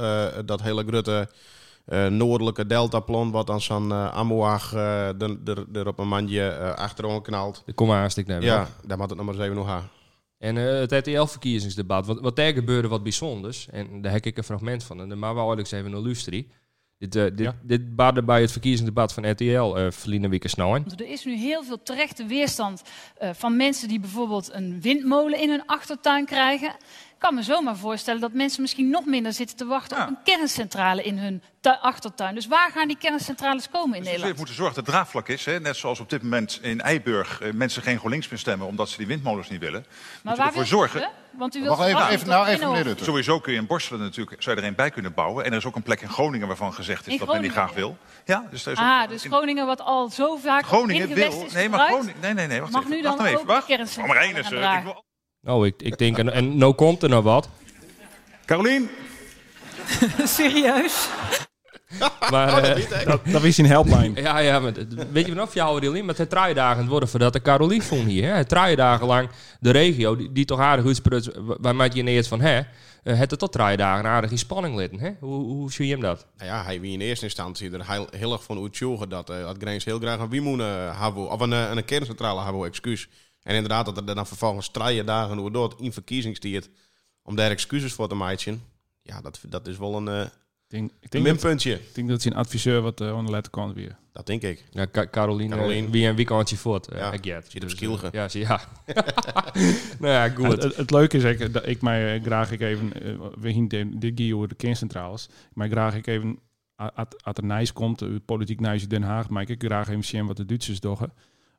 dat 0.45 0.63
hele 0.63 0.85
grote 0.87 1.29
noordelijke 2.09 2.67
deltaplan, 2.67 3.31
wat 3.31 3.47
dan 3.47 3.61
zo'n 3.61 3.89
uh, 3.89 4.09
Amoag 4.09 4.73
er 4.73 5.87
op 5.87 5.99
een 5.99 6.09
mandje 6.09 6.75
achterom 6.75 7.23
knalt. 7.23 7.63
De 7.67 7.73
kom 7.73 7.91
haast 7.91 8.17
ik 8.17 8.27
neem. 8.27 8.43
Ja, 8.43 8.69
daar 8.87 8.99
moet 8.99 9.09
het 9.09 9.19
nog 9.19 9.27
maar 9.27 9.35
eens 9.35 9.45
even 9.45 9.57
nog 9.57 9.67
gaan. 9.67 9.89
En 10.39 10.57
uh, 10.57 10.65
het 10.65 10.93
RTL-verkiezingsdebat, 10.93 12.07
wat, 12.07 12.21
wat 12.21 12.37
daar 12.37 12.53
gebeurde 12.53 12.89
wat 12.89 13.03
bijzonders. 13.03 13.69
En 13.69 14.03
daar 14.03 14.13
heb 14.13 14.27
ik 14.27 14.37
een 14.37 14.45
fragment 14.45 14.85
van. 14.85 15.01
En 15.01 15.19
maar 15.19 15.35
wou 15.35 15.61
ik 15.61 15.71
even 15.71 15.93
een 15.93 16.03
lustrie. 16.03 16.49
Dit, 16.99 17.17
uh, 17.17 17.23
dit, 17.23 17.39
ja. 17.39 17.55
dit 17.63 17.97
baarde 17.97 18.23
bij 18.23 18.41
het 18.41 18.53
verkiezingsdebat 18.53 19.13
van 19.13 19.31
RTL 19.31 19.45
uh, 19.45 19.87
eh, 19.87 20.41
snel. 20.43 20.75
Er 20.75 21.09
is 21.09 21.25
nu 21.25 21.37
heel 21.37 21.63
veel 21.63 21.83
terechte 21.83 22.27
weerstand 22.27 22.83
uh, 23.23 23.31
van 23.33 23.57
mensen 23.57 23.89
die 23.89 24.01
bijvoorbeeld 24.01 24.53
een 24.53 24.81
windmolen 24.81 25.41
in 25.41 25.51
hun 25.51 25.67
achtertuin 25.67 26.25
krijgen 26.25 26.77
kan 27.19 27.35
me 27.35 27.43
zomaar 27.43 27.77
voorstellen 27.77 28.21
dat 28.21 28.33
mensen 28.33 28.61
misschien 28.61 28.91
nog 28.91 29.05
minder 29.05 29.33
zitten 29.33 29.57
te 29.57 29.65
wachten 29.65 30.03
op 30.03 30.09
een 30.09 30.19
kerncentrale 30.25 31.03
in 31.03 31.19
hun 31.19 31.43
achtertuin. 31.63 32.35
Dus 32.35 32.47
waar 32.47 32.71
gaan 32.71 32.89
die 32.89 32.97
kerncentrales 32.97 33.69
komen 33.71 33.97
in 33.97 34.03
dus 34.03 34.05
Nederland? 34.05 34.31
We 34.31 34.37
moeten 34.37 34.55
zorgen 34.55 34.75
dat 34.75 34.85
het 34.85 34.95
draagvlak 34.95 35.29
is. 35.29 35.45
Hè? 35.45 35.61
Net 35.61 35.77
zoals 35.77 36.01
op 36.01 36.11
dit 36.11 36.23
moment 36.23 36.59
in 36.63 36.81
Eiburg 36.81 37.41
eh, 37.41 37.53
mensen 37.53 37.83
geen 37.83 37.99
GroenLinks 37.99 38.29
meer 38.29 38.39
stemmen 38.39 38.67
omdat 38.67 38.89
ze 38.89 38.97
die 38.97 39.07
windmolens 39.07 39.49
niet 39.49 39.61
willen. 39.61 39.87
Maar 40.23 40.37
waar 40.37 40.47
ervoor 40.47 40.67
zorgen. 40.67 41.11
Want 41.31 41.57
u 41.57 41.63
wilt 41.63 41.81
even, 41.81 42.09
even, 42.09 42.29
nou, 42.29 42.47
even 42.47 42.69
meneer 42.69 42.83
Rutte. 42.83 43.05
Sowieso 43.05 43.41
kun 43.41 43.53
je 43.53 43.59
in 43.59 43.67
Borstelen 43.67 44.01
natuurlijk 44.01 44.43
zou 44.43 44.57
je 44.57 44.63
er 44.63 44.69
een 44.69 44.75
bij 44.75 44.91
kunnen 44.91 45.15
bouwen. 45.15 45.45
En 45.45 45.51
er 45.51 45.57
is 45.57 45.65
ook 45.65 45.77
een 45.77 45.83
plek 45.83 46.01
in 46.01 46.09
Groningen 46.09 46.47
waarvan 46.47 46.75
gezegd 46.75 47.07
is 47.07 47.19
dat 47.19 47.29
men 47.29 47.43
die 47.43 47.51
graag 47.51 47.73
wil. 47.73 47.97
Ja, 48.25 48.47
dus, 48.51 48.67
is 48.67 48.79
ah, 48.79 49.09
dus 49.09 49.23
Groningen 49.23 49.67
wat 49.67 49.81
al 49.81 50.09
zo 50.09 50.37
vaak 50.37 50.67
Groningen 50.67 51.15
wil. 51.15 51.47
Nee, 51.53 51.69
maar 51.69 51.87
Groningen. 51.87 52.15
Nee, 52.21 52.35
nee, 52.35 52.47
nee. 52.47 52.61
Wacht 52.61 52.73
Mag 52.73 52.83
even, 52.83 52.97
nu 52.97 53.03
dan 53.03 53.17
wacht 53.17 53.31
even. 53.31 53.47
Wacht. 53.47 53.97
maar 54.07 55.03
is. 55.43 55.49
Ik 55.49 55.55
Oh, 55.55 55.67
ik, 55.67 55.83
ik 55.83 55.99
denk, 55.99 56.19
en, 56.19 56.33
en 56.33 56.59
nou 56.59 56.75
komt 56.75 57.03
er 57.03 57.09
nog 57.09 57.25
wat. 57.25 57.49
Carolien? 58.45 58.91
Serieus? 60.25 61.09
maar, 62.31 62.49
oh, 62.49 62.63
dat, 62.63 62.79
uh, 62.79 63.05
dat, 63.07 63.21
dat 63.25 63.43
is 63.43 63.59
een 63.59 63.67
helpline. 63.67 64.21
ja, 64.21 64.39
ja, 64.39 64.61
maar 64.61 64.73
weet 65.13 65.27
je 65.27 65.35
nog, 65.35 65.55
jou 65.55 65.81
Rilien, 65.81 66.05
met 66.05 66.19
het 66.19 66.31
dagen 66.31 66.87
worden 66.87 67.09
voordat 67.09 67.33
de 67.33 67.43
Carolien 67.43 67.83
vond 67.83 68.07
hier. 68.07 68.25
Hè? 68.25 68.31
Het 68.31 68.49
dagen 68.49 69.07
lang 69.07 69.29
de 69.61 69.71
regio, 69.71 70.17
die, 70.17 70.33
die 70.33 70.45
toch 70.45 70.61
aardig 70.61 70.87
uitsprutst, 70.87 71.31
waar 71.37 71.77
maak 71.77 71.93
je 71.93 72.01
ineens 72.01 72.29
van, 72.29 72.41
hè? 72.41 72.61
Uh, 73.05 73.19
het 73.19 73.33
er 73.33 73.39
tot 73.39 73.53
dagen 73.53 74.05
aardig 74.05 74.31
in 74.31 74.39
spanning 74.39 74.77
litten. 74.77 75.01
Hè? 75.01 75.11
Hoe, 75.21 75.45
hoe 75.45 75.73
zie 75.73 75.87
je 75.87 75.93
hem 75.93 76.01
dat? 76.01 76.27
Nou 76.37 76.51
ja, 76.51 76.65
hij 76.65 76.81
wie 76.81 76.93
in 76.93 77.01
eerste 77.01 77.25
instantie 77.25 77.71
er 77.71 77.91
heel, 77.91 78.09
heel 78.11 78.33
erg 78.33 78.43
van 78.43 78.63
uitzogen 78.63 79.09
dat, 79.09 79.31
uh, 79.31 79.41
dat 79.41 79.57
Grains 79.59 79.85
heel 79.85 79.99
graag 79.99 80.19
een 80.19 80.29
Wiemoen 80.29 80.61
uh, 80.61 81.09
of 81.15 81.41
een, 81.41 81.53
een 81.53 81.85
kerncentrale 81.85 82.43
hebben, 82.43 82.67
excuus. 82.67 83.09
En 83.43 83.55
inderdaad, 83.55 83.85
dat 83.85 83.97
er 83.97 84.15
dan 84.15 84.27
vervolgens 84.27 84.71
drie 84.71 85.05
dagen 85.05 85.39
hoe 85.39 85.51
door 85.51 85.75
in 85.79 85.93
verkiezingstijd 85.93 86.71
om 87.23 87.37
daar 87.37 87.51
excuses 87.51 87.93
voor 87.93 88.09
te 88.09 88.15
maken. 88.15 88.63
Ja, 89.03 89.21
dat, 89.21 89.41
dat 89.49 89.67
is 89.67 89.79
wel 89.79 89.97
een, 89.97 90.07
uh, 90.07 90.27
denk, 90.67 90.91
ik 91.01 91.11
denk 91.11 91.25
minpuntje. 91.25 91.73
ik 91.73 91.95
denk 91.95 92.09
dat 92.09 92.23
hij 92.23 92.33
een 92.33 92.39
adviseur 92.39 92.81
wat 92.81 93.01
uh, 93.01 93.25
de 93.25 93.31
letter 93.31 93.53
kan 93.53 93.73
weer. 93.73 93.97
Dat 94.13 94.27
denk 94.27 94.43
ik. 94.43 94.65
Ja, 94.71 94.85
Ka 94.85 95.07
Caroline, 95.11 95.57
Caroline. 95.57 95.91
wie 95.91 96.07
een 96.07 96.17
weekendje 96.17 96.57
voort. 96.57 96.93
Uh, 96.93 96.99
ja, 96.99 97.13
ik 97.13 97.25
get. 97.25 97.51
Zit 97.51 97.63
op 97.63 97.71
skilgen. 97.71 98.09
ja, 98.13 98.29
zie, 98.29 98.41
ja. 98.41 98.61
nou 100.01 100.13
ja, 100.13 100.29
goed. 100.29 100.63
het, 100.63 100.77
het, 100.77 100.91
leuke 100.91 101.17
is 101.17 101.25
ik, 101.25 101.53
dat 101.53 101.67
ik 101.67 101.83
mij 101.83 102.21
graag 102.21 102.53
ik 102.53 102.61
even, 102.61 102.93
we 103.41 103.53
zien 103.53 103.69
dit 103.99 104.15
keer 104.15 104.35
over 104.35 104.49
de 104.49 104.55
kerncentrales, 104.55 105.29
maar 105.53 105.69
graag 105.69 105.95
ik 105.95 106.07
even, 106.07 106.39
als 106.77 107.35
er 107.35 107.45
Nijs 107.45 107.73
komt, 107.73 108.25
politiek 108.25 108.61
Nijs 108.61 108.89
Den 108.89 109.03
Haag, 109.03 109.29
maar 109.29 109.51
ik 109.51 109.63
graag 109.63 109.89
even 109.89 110.05
zien 110.05 110.27
wat 110.27 110.37
de 110.37 110.47
Duitsers 110.47 110.81
doen. 110.81 110.99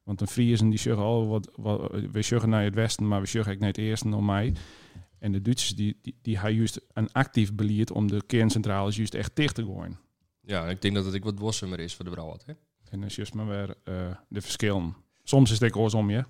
Want 0.10 0.22
een 0.22 0.28
Friesen 0.28 0.70
die 0.70 0.80
zeggen 0.80 1.04
al 1.04 1.28
wat, 1.28 1.52
wat 1.56 1.92
we 2.12 2.22
zeggen 2.22 2.50
naar 2.50 2.64
het 2.64 2.76
westen, 2.76 3.08
maar 3.08 3.22
we 3.22 3.28
zeggen 3.28 3.54
ik 3.54 3.60
naar 3.60 3.68
het 3.68 3.78
eerste 3.78 4.16
om 4.16 4.26
mij. 4.26 4.54
En 5.20 5.32
de 5.32 5.42
Duitsers 5.42 5.76
die, 5.76 5.98
die, 6.02 6.16
die 6.22 6.36
hebben 6.36 6.56
juist 6.56 6.82
een 6.94 7.12
actief 7.12 7.54
beleid 7.54 7.92
om 7.92 8.08
de 8.08 8.24
kerncentrales 8.26 8.96
juist 8.96 9.14
echt 9.14 9.36
dicht 9.36 9.56
te 9.56 9.64
gooien. 9.64 10.00
Ja, 10.42 10.68
ik 10.68 10.82
denk 10.82 10.96
dat 10.96 11.06
het 11.06 11.14
ik 11.14 11.24
wat 11.24 11.36
bossemer 11.36 11.80
is 11.80 11.96
voor 11.96 12.06
de 12.06 12.12
brouwer. 12.12 12.40
En 12.46 12.56
dan 13.00 13.04
is 13.04 13.16
juist 13.16 13.34
maar 13.34 13.48
weer 13.48 13.76
uh, 13.84 13.96
de 14.28 14.42
verschillen. 14.42 14.96
Soms 15.24 15.52
is 15.52 15.60
het 15.60 15.76
ook 15.76 15.94
om 15.94 16.10
je. 16.10 16.24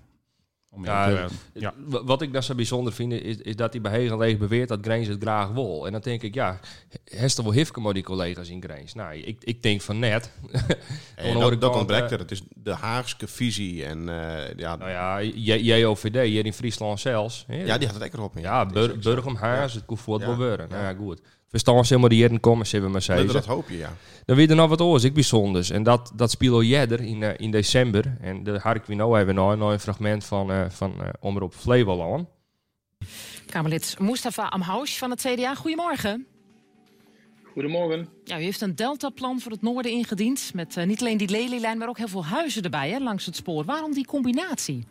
Om 0.72 0.84
ja, 0.84 1.28
ja. 1.52 1.74
Wat 1.86 2.22
ik 2.22 2.32
daar 2.32 2.44
zo 2.44 2.54
bijzonder 2.54 2.92
vind, 2.92 3.12
is, 3.12 3.36
is 3.36 3.56
dat 3.56 3.72
hij 3.72 3.80
bij 3.80 3.92
Hegen 3.92 4.18
leeg 4.18 4.38
beweert 4.38 4.68
dat 4.68 4.78
Grains 4.82 5.08
het 5.08 5.22
graag 5.22 5.48
wil. 5.48 5.86
En 5.86 5.92
dan 5.92 6.00
denk 6.00 6.22
ik, 6.22 6.34
ja, 6.34 6.60
heeft 7.04 7.38
er 7.38 7.44
wel 7.44 7.52
hifke 7.52 7.80
maar 7.80 7.94
die 7.94 8.02
collega's 8.02 8.48
in 8.48 8.62
Grains? 8.62 8.94
Nou, 8.94 9.14
ik, 9.14 9.36
ik 9.44 9.62
denk 9.62 9.80
van 9.80 9.98
net. 9.98 10.30
hey, 11.14 11.32
dat, 11.32 11.60
dat 11.60 11.76
ontbreekt 11.76 12.10
er. 12.10 12.18
Het 12.18 12.30
is 12.30 12.42
de 12.54 12.74
Haagse 12.74 13.28
visie. 13.28 13.84
En, 13.84 14.08
uh, 14.08 14.54
ja, 14.56 14.76
nou 14.76 14.90
ja, 14.90 15.20
JOVD 15.76 16.22
hier 16.22 16.46
in 16.46 16.52
Friesland 16.52 17.00
zelfs. 17.00 17.44
Ja, 17.48 17.78
die 17.78 17.86
had 17.86 17.94
het 17.94 17.98
lekker 17.98 18.22
op. 18.22 18.38
Ja, 18.38 18.66
Bur 18.66 18.98
Burgum 18.98 19.36
Haas, 19.36 19.74
het 19.74 19.84
kon 19.84 19.98
voetbal 19.98 20.36
worden. 20.36 20.68
Nou 20.68 20.82
ja, 20.82 20.94
goed 20.94 21.20
verstaan 21.50 21.84
ze 21.84 21.88
helemaal 21.88 22.08
die 22.08 22.20
heren 22.20 22.40
komen, 22.40 22.66
ze 22.66 22.80
we 22.80 22.88
maar 22.88 23.02
zeggen. 23.02 23.32
Dat 23.32 23.46
hoop 23.46 23.68
je, 23.68 23.76
ja. 23.76 23.96
Dan 24.24 24.36
weer 24.36 24.50
er 24.50 24.56
nog 24.56 24.68
wat 24.68 24.80
oors, 24.80 25.04
ik 25.04 25.14
bijzonders. 25.14 25.70
En 25.70 25.82
dat, 25.82 26.12
dat 26.14 26.30
speelde 26.30 26.66
jeder 26.66 27.00
in, 27.00 27.20
uh, 27.20 27.30
in 27.36 27.50
december. 27.50 28.16
En 28.20 28.42
daar 28.42 28.60
had 28.60 28.76
ik 28.76 28.84
weer 28.84 28.96
nou 28.96 29.18
even 29.18 29.34
nog, 29.34 29.70
een 29.70 29.80
fragment 29.80 30.24
van, 30.24 30.50
uh, 30.50 30.64
van 30.68 30.94
uh, 31.00 31.08
Omroep 31.20 31.54
Flevoland. 31.54 32.28
Kamerlid 33.46 33.96
Mustafa 33.98 34.46
Amhoush 34.46 34.98
van 34.98 35.10
het 35.10 35.20
CDA, 35.20 35.54
goedemorgen. 35.54 36.26
Goedemorgen. 37.52 38.08
Ja, 38.24 38.38
u 38.38 38.42
heeft 38.42 38.60
een 38.60 38.76
deltaplan 38.76 39.40
voor 39.40 39.52
het 39.52 39.62
noorden 39.62 39.92
ingediend. 39.92 40.50
Met 40.54 40.76
uh, 40.76 40.84
niet 40.84 41.00
alleen 41.00 41.16
die 41.16 41.30
lelielijn, 41.30 41.78
maar 41.78 41.88
ook 41.88 41.98
heel 41.98 42.08
veel 42.08 42.24
huizen 42.24 42.62
erbij 42.62 42.90
hè, 42.90 42.98
langs 42.98 43.26
het 43.26 43.36
spoor. 43.36 43.64
Waarom 43.64 43.92
die 43.92 44.06
combinatie? 44.06 44.86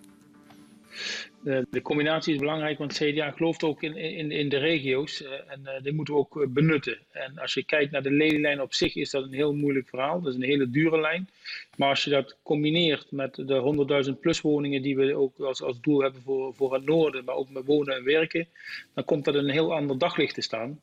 De, 1.43 1.67
de, 1.69 1.81
combinatie 1.81 2.33
is 2.33 2.39
belangrijk, 2.39 2.77
want 2.77 2.93
CDA 2.93 3.31
gelooft 3.31 3.63
ook 3.63 3.83
in, 3.83 3.95
in, 3.95 4.31
in 4.31 4.49
de 4.49 4.57
regio's 4.57 5.21
uh, 5.21 5.29
en 5.47 5.61
uh, 5.63 5.71
die 5.83 5.93
moeten 5.93 6.13
we 6.13 6.19
ook 6.19 6.45
benutten. 6.49 6.97
En 7.11 7.37
als 7.37 7.53
je 7.53 7.63
kijkt 7.63 7.91
naar 7.91 8.03
de 8.03 8.11
lelielijn 8.11 8.61
op 8.61 8.73
zich 8.73 8.95
is 8.95 9.09
dat 9.09 9.23
een 9.23 9.33
heel 9.33 9.53
moeilijk 9.53 9.87
verhaal. 9.87 10.21
Dat 10.21 10.33
is 10.33 10.39
een 10.39 10.49
hele 10.49 10.69
dure 10.69 10.99
lijn. 10.99 11.29
Maar 11.75 11.89
als 11.89 12.03
je 12.03 12.09
dat 12.09 12.37
combineert 12.43 13.11
met 13.11 13.35
de 13.35 14.05
100.000 14.13 14.19
plus 14.19 14.41
woningen 14.41 14.81
die 14.81 14.95
we 14.95 15.15
ook 15.15 15.39
als, 15.39 15.61
als 15.61 15.81
doel 15.81 16.01
hebben 16.01 16.21
voor, 16.21 16.53
voor 16.53 16.73
het 16.73 16.85
noorden, 16.85 17.25
maar 17.25 17.35
ook 17.35 17.49
met 17.49 17.65
wonen 17.65 17.95
en 17.95 18.03
werken, 18.03 18.47
dan 18.93 19.05
komt 19.05 19.25
dat 19.25 19.35
een 19.35 19.49
heel 19.49 19.73
ander 19.73 19.97
daglicht 19.97 20.33
te 20.33 20.41
staan. 20.41 20.81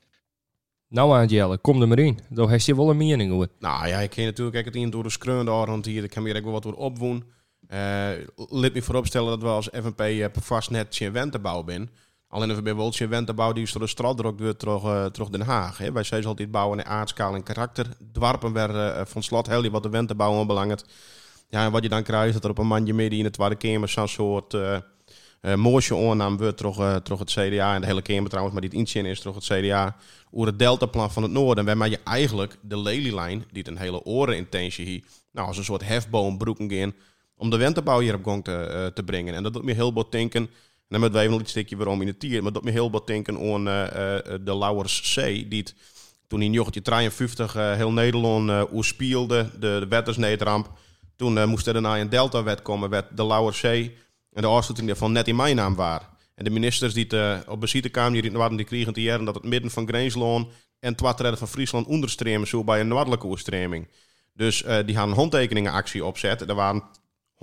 Nou 0.88 1.10
Angela, 1.10 1.56
kom 1.60 1.80
er 1.80 1.88
maar 1.88 1.98
in. 1.98 2.18
Dan 2.28 2.50
heeft 2.50 2.64
je 2.64 2.76
wel 2.76 2.90
een 2.90 2.96
mening 2.96 3.32
over. 3.32 3.48
Nou 3.58 3.88
ja, 3.88 3.98
ik 3.98 4.10
ken 4.10 4.25
natuurlijk 4.25 4.64
het 4.64 4.76
in 4.76 4.90
door 4.90 5.02
de 5.02 5.10
skreun 5.10 5.80
hier. 5.84 6.04
Ik 6.04 6.10
kan 6.10 6.25
hier 6.25 6.36
ook 6.36 6.42
wel 6.42 6.52
wat 6.52 6.62
door 6.62 6.75
opwoen. 6.75 7.25
Uh, 7.70 8.11
laat 8.37 8.73
me 8.73 8.82
vooropstellen 8.82 9.28
dat 9.28 9.42
we 9.42 9.49
als 9.49 9.68
FNP 9.73 10.00
eh, 10.00 10.26
vast 10.40 10.70
net 10.70 10.96
geen 10.96 11.12
wentenbouw 11.12 11.62
zijn. 11.66 11.90
Alleen 12.28 12.54
we 12.54 12.62
bij 12.62 12.76
wel 12.76 12.92
geen 12.92 13.08
wentenbouw 13.08 13.52
die 13.52 13.62
is 13.62 13.73
door 13.73 14.16
de 14.16 14.32
weer 14.37 14.56
terug, 14.56 14.82
uh, 14.82 15.04
terug 15.04 15.28
Den 15.28 15.40
Haag. 15.40 15.78
Hè. 15.78 15.92
Wij 15.92 16.02
zijn 16.02 16.25
altijd 16.25 16.50
bouwen 16.50 16.78
in 16.78 16.85
aardskaal 16.85 17.35
en 17.35 17.42
karakter. 17.42 17.87
Dwarpen 18.12 18.52
werden 18.52 19.06
van 19.06 19.23
slot 19.23 19.46
heel 19.46 19.70
wat 19.70 19.82
de 19.82 19.88
wentenbouw 19.88 20.44
belangrijk. 20.44 20.80
Ja, 21.49 21.64
en 21.64 21.73
wat 21.73 21.82
je 21.82 21.88
dan 21.88 22.02
krijgt, 22.02 22.32
dat 22.32 22.44
er 22.44 22.50
op 22.50 22.58
een 22.58 22.66
mandje 22.66 22.94
midden 22.94 23.18
in 23.18 23.25
het 23.25 23.32
Tweede 23.32 23.56
Kamer 23.56 23.88
zo'n 23.88 24.08
soort 24.08 24.54
uh, 24.54 24.76
uh, 25.42 25.54
moosje 25.54 25.94
oornaam 25.94 26.37
wordt 26.37 26.56
terug, 26.56 27.02
terug 27.02 27.18
het 27.18 27.30
CDA. 27.30 27.75
En 27.75 27.80
de 27.80 27.87
hele 27.87 28.02
Kamer 28.02 28.28
trouwens, 28.28 28.54
maar 28.54 28.68
die 28.68 28.78
het 28.78 28.88
inzien 28.88 29.06
is 29.06 29.20
terug 29.20 29.35
het 29.35 29.44
CDA. 29.44 29.96
Over 30.30 30.46
het 30.46 30.58
deltaplan 30.58 31.11
van 31.11 31.23
het 31.23 31.32
noorden. 31.32 31.64
Waarmee 31.64 31.90
je 31.90 32.00
eigenlijk 32.04 32.56
de 32.62 32.78
lelielijn, 32.78 33.44
die 33.52 33.68
een 33.68 33.78
hele 33.78 34.04
orenintentie 34.04 34.87
hier, 34.87 35.04
nou 35.32 35.46
als 35.49 35.58
een 35.58 35.64
soort 35.64 35.85
hefboom 35.85 36.38
broeken 36.38 36.70
in 36.70 36.94
om 37.37 37.50
de 37.50 37.57
wentebouw 37.57 38.00
hier 38.00 38.14
op 38.14 38.25
gang 38.25 38.45
te, 38.45 38.71
uh, 38.71 38.87
te 38.87 39.02
brengen. 39.02 39.35
En 39.35 39.43
dat 39.43 39.52
doet 39.52 39.64
me 39.64 39.73
heel 39.73 39.93
wat 39.93 40.12
denken, 40.12 40.50
en 40.88 41.00
dan 41.00 41.16
even 41.16 41.31
nog 41.31 41.40
een 41.40 41.47
stukje 41.47 41.76
waarom 41.76 42.00
in 42.00 42.07
het 42.07 42.21
tier, 42.21 42.43
maar 42.43 42.52
dat 42.52 42.55
doet 42.55 42.64
me 42.64 42.71
heel 42.71 42.90
wat 42.90 43.07
denken 43.07 43.38
aan 43.38 43.69
uh, 43.69 43.85
de 44.45 44.57
Lauwers 44.59 45.14
C, 45.14 45.50
die 45.50 45.64
toen 46.26 46.43
in 46.43 46.52
1953 46.52 47.52
heel 47.52 47.93
Nederland 47.93 48.50
uh, 48.50 49.28
de, 49.28 49.50
de 49.59 49.87
wettersneedramp. 49.88 50.71
Toen 51.16 51.49
moest 51.49 51.66
er 51.66 51.73
daarna 51.73 51.99
een 51.99 52.09
Delta-wet 52.09 52.62
komen, 52.62 52.90
werd 52.90 53.16
de 53.16 53.26
Lauwers 53.26 53.61
C 53.61 53.64
en 53.64 54.43
de 54.43 54.47
afsluiting 54.47 54.88
daarvan 54.88 55.12
net 55.12 55.28
in 55.28 55.37
mijn 55.37 55.57
naam 55.57 55.75
waar. 55.75 56.09
En 56.35 56.45
de 56.45 56.50
ministers 56.50 56.95
die 56.95 57.07
op 57.49 57.61
bezitte 57.61 57.88
kwamen, 57.88 58.23
die 58.23 58.31
waren, 58.31 58.57
die 58.57 58.66
kregen 58.66 58.93
te 58.93 59.02
jaren 59.02 59.25
dat 59.25 59.35
het 59.35 59.45
midden 59.45 59.71
van 59.71 59.88
Greensloon 59.88 60.50
en 60.81 60.95
het 61.02 61.38
van 61.38 61.49
Friesland 61.49 61.87
onderstremen, 61.87 62.49
zo 62.49 62.64
bij 62.64 62.81
een 62.81 62.88
noordelijke 62.88 63.26
oerstreming. 63.26 63.88
Dus 64.35 64.64
die 64.87 64.95
gaan 64.95 65.09
een 65.09 65.16
handtekeningenactie 65.16 66.05
opzetten. 66.05 66.49
Er 66.49 66.55
waren 66.55 66.83
124.192 67.37 67.40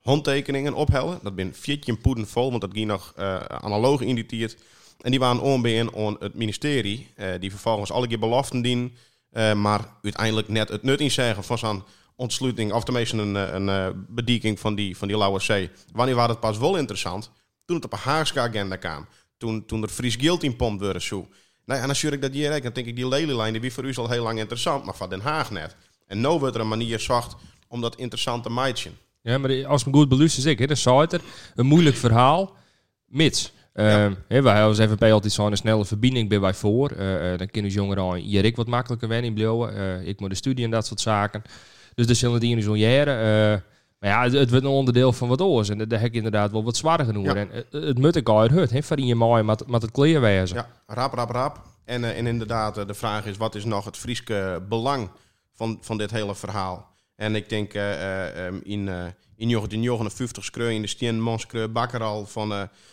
handtekeningen 0.00 0.74
ophellen. 0.74 1.18
Dat 1.22 1.34
ben 1.34 1.54
fietje 1.54 1.96
poeden 1.96 2.28
vol, 2.28 2.48
want 2.48 2.60
dat 2.60 2.72
ging 2.72 2.86
nog 2.86 3.14
uh, 3.18 3.36
analoog 3.36 4.00
inditeerd. 4.00 4.56
En 5.00 5.10
die 5.10 5.20
waren 5.20 5.40
onbeen 5.40 5.94
aan 5.96 6.16
het 6.18 6.34
ministerie, 6.34 7.08
uh, 7.16 7.26
die 7.40 7.50
vervolgens 7.50 7.90
alle 7.90 8.06
keer 8.06 8.18
beloften 8.18 8.62
dienen, 8.62 8.92
uh, 9.32 9.52
maar 9.52 9.80
uiteindelijk 10.02 10.48
net 10.48 10.68
het 10.68 10.82
nut 10.82 11.00
in 11.00 11.10
zeggen 11.10 11.44
van 11.44 11.58
zo'n 11.58 11.82
ontsluiting, 12.16 12.72
of 12.72 12.84
tenminste 12.84 13.16
een, 13.16 13.68
een 13.68 14.06
bedieking 14.08 14.60
van 14.60 14.74
die, 14.74 14.96
van 14.96 15.08
die 15.08 15.16
Lauwe 15.16 15.40
Zee. 15.40 15.70
Wanneer 15.92 16.14
was 16.14 16.28
het 16.28 16.40
pas 16.40 16.58
wel 16.58 16.76
interessant? 16.76 17.30
Toen 17.64 17.76
het 17.76 17.84
op 17.84 17.92
een 17.92 17.98
Haagse 17.98 18.40
agenda 18.40 18.76
kwam. 18.76 19.06
Toen, 19.36 19.66
toen 19.66 19.82
er 19.82 19.88
Fries 19.88 20.14
Guild 20.14 20.42
in 20.42 20.56
pompt 20.56 20.80
werd 20.80 21.02
zo. 21.02 21.28
Nou, 21.64 21.80
en 21.80 21.88
als 21.88 22.04
ik 22.04 22.22
dat 22.22 22.32
hier 22.32 22.50
dan 22.50 22.72
denk 22.72 22.86
ik 22.86 22.96
die 22.96 23.08
lelielijn, 23.08 23.60
die 23.60 23.72
voor 23.72 23.84
u 23.84 23.94
al 23.94 24.10
heel 24.10 24.22
lang 24.22 24.38
interessant, 24.38 24.84
maar 24.84 24.94
van 24.94 25.08
Den 25.08 25.20
Haag 25.20 25.50
net. 25.50 25.76
En 26.12 26.20
nu 26.20 26.28
wordt 26.28 26.54
er 26.54 26.60
een 26.60 26.68
manier 26.68 27.00
zocht 27.00 27.36
om 27.68 27.80
dat 27.80 27.96
interessant 27.96 28.42
te 28.42 28.48
maken. 28.48 28.92
Ja, 29.22 29.38
maar 29.38 29.66
als 29.66 29.80
ik 29.80 29.86
me 29.86 29.92
goed 29.92 30.08
beluister, 30.08 30.50
ik, 30.50 30.68
dan 30.68 30.76
zou 30.76 31.00
het 31.00 31.12
er 31.12 31.20
een 31.54 31.66
moeilijk 31.66 31.96
verhaal, 31.96 32.56
mits. 33.06 33.52
Ja. 33.74 34.08
Uh, 34.28 34.42
wij 34.42 34.62
als 34.62 34.78
FNP 34.78 35.02
altijd 35.02 35.32
zo'n 35.32 35.56
snelle 35.56 35.84
verbinding 35.84 36.28
bij 36.28 36.40
wij 36.40 36.54
voor. 36.54 36.92
Uh, 36.92 37.38
dan 37.38 37.50
kunnen 37.50 37.70
jongeren 37.70 38.14
hier 38.14 38.44
ik 38.44 38.56
wat 38.56 38.66
makkelijker 38.66 39.08
wennen 39.08 39.38
in. 39.38 39.70
Uh, 39.70 40.06
ik 40.06 40.20
moet 40.20 40.30
de 40.30 40.36
studie 40.36 40.64
en 40.64 40.70
dat 40.70 40.86
soort 40.86 41.00
zaken. 41.00 41.42
Dus 41.94 42.06
de 42.06 42.14
zullen 42.14 42.40
die 42.40 42.62
zo'n 42.62 42.78
jaren. 42.78 43.62
maar 43.98 44.10
ja, 44.10 44.22
het, 44.22 44.32
het, 44.32 44.50
wordt 44.50 44.64
een 44.64 44.70
onderdeel 44.70 45.12
van 45.12 45.28
wat 45.28 45.40
oors. 45.40 45.68
En 45.68 45.78
daar 45.78 46.00
heb 46.00 46.08
ik 46.08 46.14
inderdaad 46.14 46.50
wel 46.50 46.64
wat 46.64 46.76
zwaarder 46.76 47.06
genoeg. 47.06 47.34
En 47.34 47.48
het 47.70 47.98
moet 47.98 48.16
ik 48.16 48.28
al 48.28 48.40
uit 48.40 48.50
het, 48.50 48.86
van 48.86 48.96
in 48.96 49.06
je 49.06 49.14
mooi 49.14 49.42
met, 49.42 49.66
met 49.66 49.82
het 49.82 49.90
kleerwezen. 49.90 50.56
Ja, 50.56 50.66
rap, 50.86 51.12
rap, 51.12 51.30
rap. 51.30 51.60
En, 51.84 52.14
en 52.14 52.26
inderdaad, 52.26 52.74
de 52.74 52.94
vraag 52.94 53.26
is, 53.26 53.36
wat 53.36 53.54
is 53.54 53.64
nog 53.64 53.84
het 53.84 53.96
Frieske 53.96 54.62
belang 54.68 55.10
van, 55.52 55.78
van 55.80 55.98
dit 55.98 56.10
hele 56.10 56.34
verhaal? 56.34 56.90
En 57.14 57.34
ik 57.34 57.48
denk 57.48 57.74
uh, 57.74 57.82
uh, 57.82 58.46
in, 58.46 58.86
uh, 58.86 59.06
in 59.36 59.48
1959 59.48 60.44
screun 60.44 60.74
in 60.74 60.82
de 60.82 60.88
Stien 60.88 61.38
bakker 61.72 62.02
al 62.02 62.26
van 62.26 62.50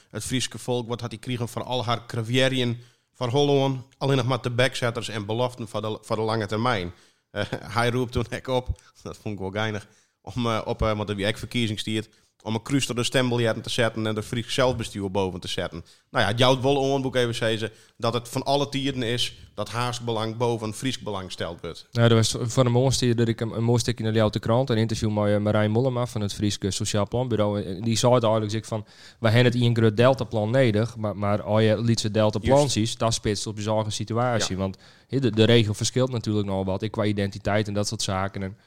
het 0.09 0.23
Friese 0.23 0.57
volk. 0.57 0.87
Wat 0.87 1.01
had 1.01 1.11
hij 1.11 1.19
kregen 1.19 1.47
voor 1.47 1.63
al 1.63 1.85
haar 1.85 2.05
cravierien 2.05 2.81
van 3.13 3.29
Holland. 3.29 3.81
Alleen 3.97 4.17
nog 4.17 4.25
maar 4.25 4.41
de 4.41 4.49
backsetters 4.49 5.09
en 5.09 5.25
beloften 5.25 5.67
voor 5.67 5.81
de, 5.81 5.97
voor 6.01 6.15
de 6.15 6.21
lange 6.21 6.45
termijn. 6.45 6.93
hij 7.77 7.89
roept 7.89 8.11
toen 8.11 8.25
ik 8.29 8.47
op, 8.47 8.81
dat 9.03 9.17
vond 9.17 9.33
ik 9.33 9.39
wel 9.39 9.51
geinig, 9.51 9.87
om 10.21 10.47
op, 10.47 10.79
want 10.79 11.09
er 11.09 11.15
wie 11.15 11.25
ik 11.25 11.37
verkiezingsstiert 11.37 12.09
om 12.43 12.53
een 12.53 12.61
cruiser 12.61 12.95
de 12.95 13.03
stembiljetten 13.03 13.63
te 13.63 13.69
zetten 13.69 14.07
en 14.07 14.15
de 14.15 14.23
Fries 14.23 14.53
zelfbestuur 14.53 15.11
boven 15.11 15.39
te 15.39 15.47
zetten. 15.47 15.85
Nou 16.11 16.23
ja, 16.23 16.29
het 16.29 16.39
jouwt 16.39 16.61
wel 16.61 16.75
onderboek 16.75 17.15
even 17.15 17.35
zeggen 17.35 17.71
dat 17.97 18.13
het 18.13 18.29
van 18.29 18.43
alle 18.43 18.69
tierden 18.69 19.03
is 19.03 19.37
dat 19.53 19.69
Haars 19.69 19.99
belang 19.99 20.37
boven 20.37 20.73
Fries 20.73 20.99
belang 20.99 21.31
stelt 21.31 21.61
wordt. 21.61 21.87
Ja, 21.91 22.07
dat 22.07 22.17
was 22.17 22.51
van 22.51 22.63
de 22.63 22.71
mooiste 22.71 23.15
dat 23.15 23.27
ik 23.27 23.41
een, 23.41 23.51
een 23.51 23.63
mooi 23.63 23.79
stukje 23.79 24.03
naar 24.03 24.13
jou 24.13 24.31
de 24.31 24.39
krant, 24.39 24.69
een 24.69 24.77
interview 24.77 25.11
met 25.11 25.27
uh, 25.27 25.37
Marijn 25.37 25.71
Mollema 25.71 26.05
van 26.05 26.21
het 26.21 26.33
Frieske 26.33 26.71
Sociaal 26.71 27.07
Planbureau. 27.07 27.63
En 27.63 27.81
die 27.81 27.97
zei 27.97 28.13
het 28.13 28.23
eigenlijk 28.23 28.53
ik 28.53 28.65
van, 28.65 28.85
wij 29.19 29.31
hebben 29.31 29.51
het 29.51 29.61
in 29.61 29.83
een 29.83 29.95
deltaplan 29.95 30.49
nodig, 30.49 30.97
maar, 30.97 31.17
maar 31.17 31.41
als 31.41 31.61
je 31.61 31.81
lietse 31.81 32.11
deltaplan 32.11 32.69
ziet, 32.69 32.99
dat 32.99 33.13
spitst 33.13 33.47
op 33.47 33.57
je 33.57 33.83
situatie. 33.87 34.57
Want 34.57 34.77
de, 35.07 35.31
de 35.31 35.43
regel 35.43 35.73
verschilt 35.73 36.11
natuurlijk 36.11 36.47
nog 36.47 36.65
wat, 36.65 36.81
ik 36.81 36.91
qua 36.91 37.05
identiteit 37.05 37.67
en 37.67 37.73
dat 37.73 37.87
soort 37.87 38.01
zaken. 38.01 38.43
En, 38.43 38.57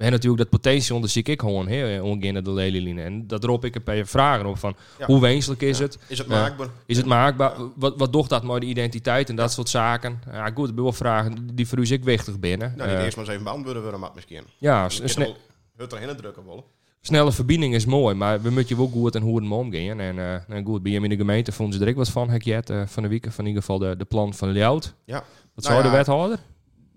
we 0.00 0.06
hebben 0.06 0.24
natuurlijk 0.24 0.50
dat 0.50 0.60
potentie 0.60 0.94
onderzoek 0.94 1.28
ik 1.28 1.40
gewoon 1.40 1.66
heel 1.66 2.04
ongeveer 2.04 2.42
de 2.42 2.50
leliline. 2.50 3.02
En 3.02 3.26
dat 3.26 3.44
roep 3.44 3.64
ik 3.64 3.74
een 3.74 3.82
paar 3.82 4.06
vragen 4.06 4.46
op 4.46 4.58
van 4.58 4.76
hoe 5.00 5.20
wenselijk 5.20 5.62
is 5.62 5.78
het? 5.78 5.98
Is 6.06 6.18
het 6.18 6.26
maakbaar? 6.26 6.68
is 6.86 6.96
het 6.96 7.06
maakbaar? 7.06 7.52
Wat, 7.74 7.94
wat 7.96 8.12
doet 8.12 8.28
dat 8.28 8.42
met 8.42 8.60
de 8.60 8.66
identiteit 8.66 9.28
en 9.28 9.36
dat 9.36 9.52
soort 9.52 9.68
zaken? 9.68 10.20
Ja, 10.32 10.50
goed, 10.54 10.68
ik 10.68 10.74
wel 10.74 10.92
vragen 10.92 11.54
die 11.54 11.68
voor 11.68 11.78
u 11.78 11.86
ik 11.86 12.04
wichtig 12.04 12.38
binnen. 12.38 12.72
Nou, 12.76 12.88
die 12.88 12.98
uh, 12.98 13.04
eerst 13.04 13.16
maar 13.16 13.24
eens 13.24 13.34
even 13.34 13.44
beantwoorden 13.44 13.82
willen, 13.82 14.00
maar 14.00 14.10
misschien. 14.14 14.44
Ja, 14.58 14.88
snel. 14.88 15.36
Het 15.76 15.92
erin 15.92 16.16
drukken 16.16 16.44
willen. 16.44 16.64
Snelle 17.00 17.32
verbinding 17.32 17.74
is 17.74 17.84
mooi, 17.84 18.14
maar 18.14 18.42
we 18.42 18.50
moeten 18.50 18.76
wel 18.76 18.88
goed 18.88 19.14
en 19.14 19.22
hoe 19.22 19.40
het 19.40 19.50
omgaan. 19.50 20.00
En 20.00 20.16
uh, 20.16 20.34
nou 20.48 20.64
goed, 20.64 20.82
bij 20.82 20.92
hem 20.92 21.04
in 21.04 21.10
de 21.10 21.16
gemeente 21.16 21.52
vonden 21.52 21.78
ze 21.78 21.84
er 21.84 21.90
ook 21.90 21.96
wat 21.96 22.10
van, 22.10 22.30
heb 22.30 22.42
je 22.42 22.62
uh, 22.70 22.82
van 22.86 23.02
de 23.02 23.08
week, 23.08 23.24
van 23.30 23.44
in 23.44 23.46
ieder 23.46 23.62
geval 23.62 23.78
de, 23.78 23.96
de 23.96 24.04
plan 24.04 24.34
van 24.34 24.52
Ljout. 24.52 24.94
Ja. 25.04 25.24
Wat 25.54 25.64
nou 25.64 25.76
zou 25.76 25.82
de 25.82 25.96
wethouder? 25.96 26.38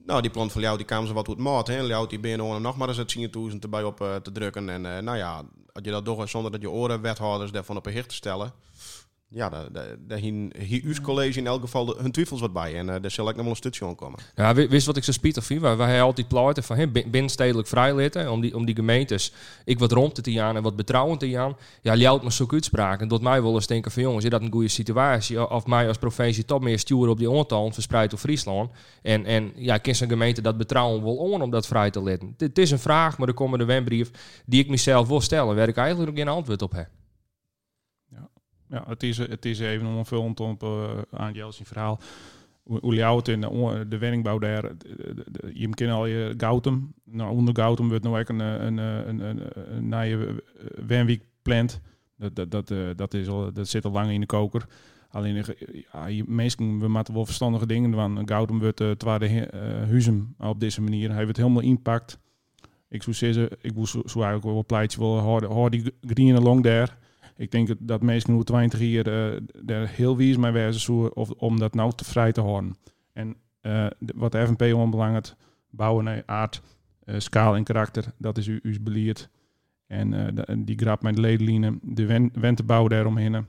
Nou, 0.06 0.22
die 0.22 0.32
plan 0.32 0.50
van 0.50 0.62
jou 0.62 0.78
die 0.78 0.86
kwamen 0.86 1.08
ze 1.08 1.14
wat 1.14 1.28
goed 1.28 1.38
maat. 1.38 1.68
Hè. 1.68 1.82
Ljout 1.82 2.10
die 2.10 2.20
binnen 2.20 2.62
nog 2.62 2.78
maar 2.78 2.88
eens 2.88 2.98
het 2.98 3.18
10.000 3.52 3.60
erbij 3.60 3.84
op 3.84 4.02
uh, 4.02 4.16
te 4.16 4.32
drukken. 4.32 4.70
En 4.70 4.86
uh, 4.86 4.98
nou 4.98 5.18
ja, 5.18 5.44
als 5.74 5.84
je 5.84 5.92
dat 5.92 6.06
toch 6.06 6.30
zonder 6.30 6.52
dat 6.52 6.62
je 6.62 6.70
oren 6.70 7.02
wethouders 7.02 7.52
daarvan 7.52 7.78
op 7.78 7.86
een 7.86 7.94
hicht 7.94 8.10
te 8.10 8.16
stellen. 8.16 8.54
Ja, 9.36 9.50
daar, 9.50 9.72
daar, 10.08 10.18
hier 10.18 10.82
uw 10.84 10.94
college 11.02 11.40
in 11.40 11.48
elk 11.48 11.62
geval 11.62 11.86
de, 11.86 11.96
hun 11.98 12.12
twijfels 12.12 12.40
wat 12.40 12.54
bij. 12.54 12.76
En 12.76 12.88
uh, 12.88 12.96
daar 13.02 13.12
zal 13.12 13.30
ik 13.30 13.36
nog 13.36 13.44
wel 13.44 13.52
een 13.52 13.58
stukje 13.58 13.86
aan 13.86 13.96
komen. 13.96 14.20
Ja, 14.36 14.54
wist 14.54 14.86
wat 14.86 14.98
ik 14.98 15.04
zo 15.04 15.12
spietig 15.12 15.46
vind? 15.46 15.62
Waar 15.62 15.78
wij 15.78 16.02
altijd 16.02 16.28
plaatsen 16.28 16.64
van 16.64 16.92
binnenstedelijk 16.92 17.68
vrijlitten. 17.68 18.32
Om 18.32 18.42
die, 18.42 18.56
om 18.56 18.66
die 18.66 18.76
gemeentes 18.76 19.34
ik 19.66 19.80
wat 19.80 19.92
rond 19.92 20.24
te 20.24 20.42
aan 20.42 20.56
en 20.56 20.64
wat 20.64 20.76
betrouwend 20.76 21.20
te 21.20 21.38
aan. 21.38 21.56
Ja, 21.82 21.96
Ljout 21.96 22.24
me 22.24 22.32
zo'n 22.32 22.52
uitspraak. 22.52 23.02
En 23.02 23.08
dat 23.08 23.22
mij 23.22 23.42
wel 23.42 23.54
eens 23.54 23.68
denken 23.68 23.92
van 23.92 24.02
jongens, 24.02 24.24
is 24.24 24.30
dat 24.30 24.42
een 24.42 24.52
goede 24.52 24.68
situatie? 24.68 25.50
Of 25.50 25.66
mij 25.66 25.88
als 25.88 25.98
provincie 25.98 26.46
toch 26.46 26.62
meer 26.62 26.80
sturen 26.80 27.10
op 27.10 27.18
die 27.18 27.30
ontal 27.30 27.72
verspreid 27.72 28.10
door 28.10 28.20
Friesland. 28.20 28.72
En, 29.02 29.26
en 29.26 29.52
ja, 29.56 29.78
kan 29.78 29.94
een 30.00 30.10
gemeente 30.10 30.42
dat 30.42 30.58
betrouwen 30.58 31.04
wel 31.04 31.16
on 31.16 31.42
om 31.42 31.52
dat 31.52 31.68
vrij 31.68 31.90
te 31.90 32.04
letten? 32.04 32.34
Het 32.38 32.58
is 32.58 32.72
een 32.72 32.80
vraag, 32.80 33.18
maar 33.18 33.28
er 33.28 33.34
komt 33.34 33.60
een 33.60 33.66
wendbrief 33.66 34.12
die 34.46 34.60
ik 34.60 34.70
mezelf 34.70 35.08
wil 35.08 35.22
stellen. 35.22 35.56
Waar 35.56 35.68
ik 35.68 35.78
eigenlijk 35.78 36.10
nog 36.10 36.20
geen 36.20 36.34
antwoord 36.34 36.62
op 36.62 36.72
heb. 36.72 36.88
Ja, 38.74 38.84
het 38.88 39.04
is, 39.04 39.18
het 39.18 39.46
is 39.46 39.60
even 39.60 39.88
onvullend 39.88 40.40
op 40.40 40.64
uh, 40.64 40.92
aan 41.12 41.34
Jelsin 41.34 41.66
verhaal. 41.66 42.00
Hoe 42.64 42.94
jou 42.96 43.32
in 43.32 43.42
de, 43.42 43.86
de 43.88 43.98
wenningbouw 43.98 44.40
daar, 44.40 44.72
je 45.54 45.70
kent 45.70 45.92
al 45.92 46.06
je 46.06 46.34
Gautum. 46.38 46.94
Nou, 47.04 47.32
onder 47.32 47.56
Gautum 47.56 47.90
wordt 47.90 48.04
nou 48.04 48.20
ook 48.20 48.30
een, 48.30 48.40
een, 48.40 48.78
een, 48.78 49.20
een, 49.20 49.42
een 49.76 49.90
nieuwe 49.90 50.44
wenweek 50.86 51.24
plant. 51.42 51.82
Dat, 52.18 52.36
dat, 52.36 52.52
dat, 52.52 52.98
dat, 52.98 53.14
is 53.14 53.28
al, 53.28 53.54
dat 53.54 53.68
zit 53.68 53.86
al 53.86 53.92
lang 53.92 54.12
in 54.12 54.20
de 54.20 54.26
koker. 54.26 54.66
Alleen, 55.10 55.44
ja, 55.92 56.24
meestal 56.26 56.78
we 56.78 56.88
maken 56.88 57.14
wel 57.14 57.26
verstandige 57.26 57.66
dingen. 57.66 57.92
Want 57.92 58.30
Gautum 58.30 58.60
wordt 58.60 58.82
uh, 58.82 58.92
de 58.98 59.30
uh, 59.30 59.90
huizen 59.90 60.36
op 60.38 60.60
deze 60.60 60.82
manier. 60.82 61.12
Hij 61.12 61.24
wordt 61.24 61.38
helemaal 61.38 61.62
impact. 61.62 62.20
Ik 62.90 63.04
zou 63.04 63.16
zeggen, 63.16 63.50
ik 63.62 63.74
wil 63.74 63.86
zo, 63.86 64.02
eigenlijk 64.06 64.44
wel 64.44 64.58
een 64.58 64.66
pleitje 64.66 65.00
wel 65.00 65.20
hoor 65.20 65.70
die 65.70 65.94
green 66.02 66.36
along 66.36 66.64
daar 66.64 67.02
ik 67.36 67.52
denk 67.52 67.76
dat 67.80 68.02
mensen 68.02 68.36
nu 68.36 68.44
20 68.44 68.80
jaar 68.80 69.08
uh, 69.08 69.34
er 69.66 69.88
heel 69.88 70.18
wies 70.18 70.38
mee 70.38 70.52
wezen 70.52 71.16
of, 71.16 71.30
om 71.30 71.60
dat 71.60 71.74
nou 71.74 71.92
te 71.96 72.04
vrij 72.06 72.32
te 72.32 72.42
houden. 72.42 72.76
En 73.14 73.36
uh, 73.62 73.88
wat 73.98 74.32
de 74.32 74.48
FNP 74.48 74.74
onbelangrijk 74.74 75.34
bouwen 75.70 76.04
naar 76.04 76.24
aard, 76.26 76.62
uh, 77.06 77.16
schaal 77.20 77.56
en 77.56 77.64
karakter, 77.64 78.14
dat 78.18 78.38
is 78.38 78.48
u, 78.48 78.60
u 78.64 78.82
beleerd. 78.82 79.30
En 79.88 80.36
die 80.66 80.78
grap 80.78 81.02
met 81.02 81.16
de 81.16 81.22
ledenlijnen, 81.22 81.80
de 81.82 82.06
wen, 82.06 82.32
wentenbouw 82.34 82.88
daaromheen, 82.88 83.48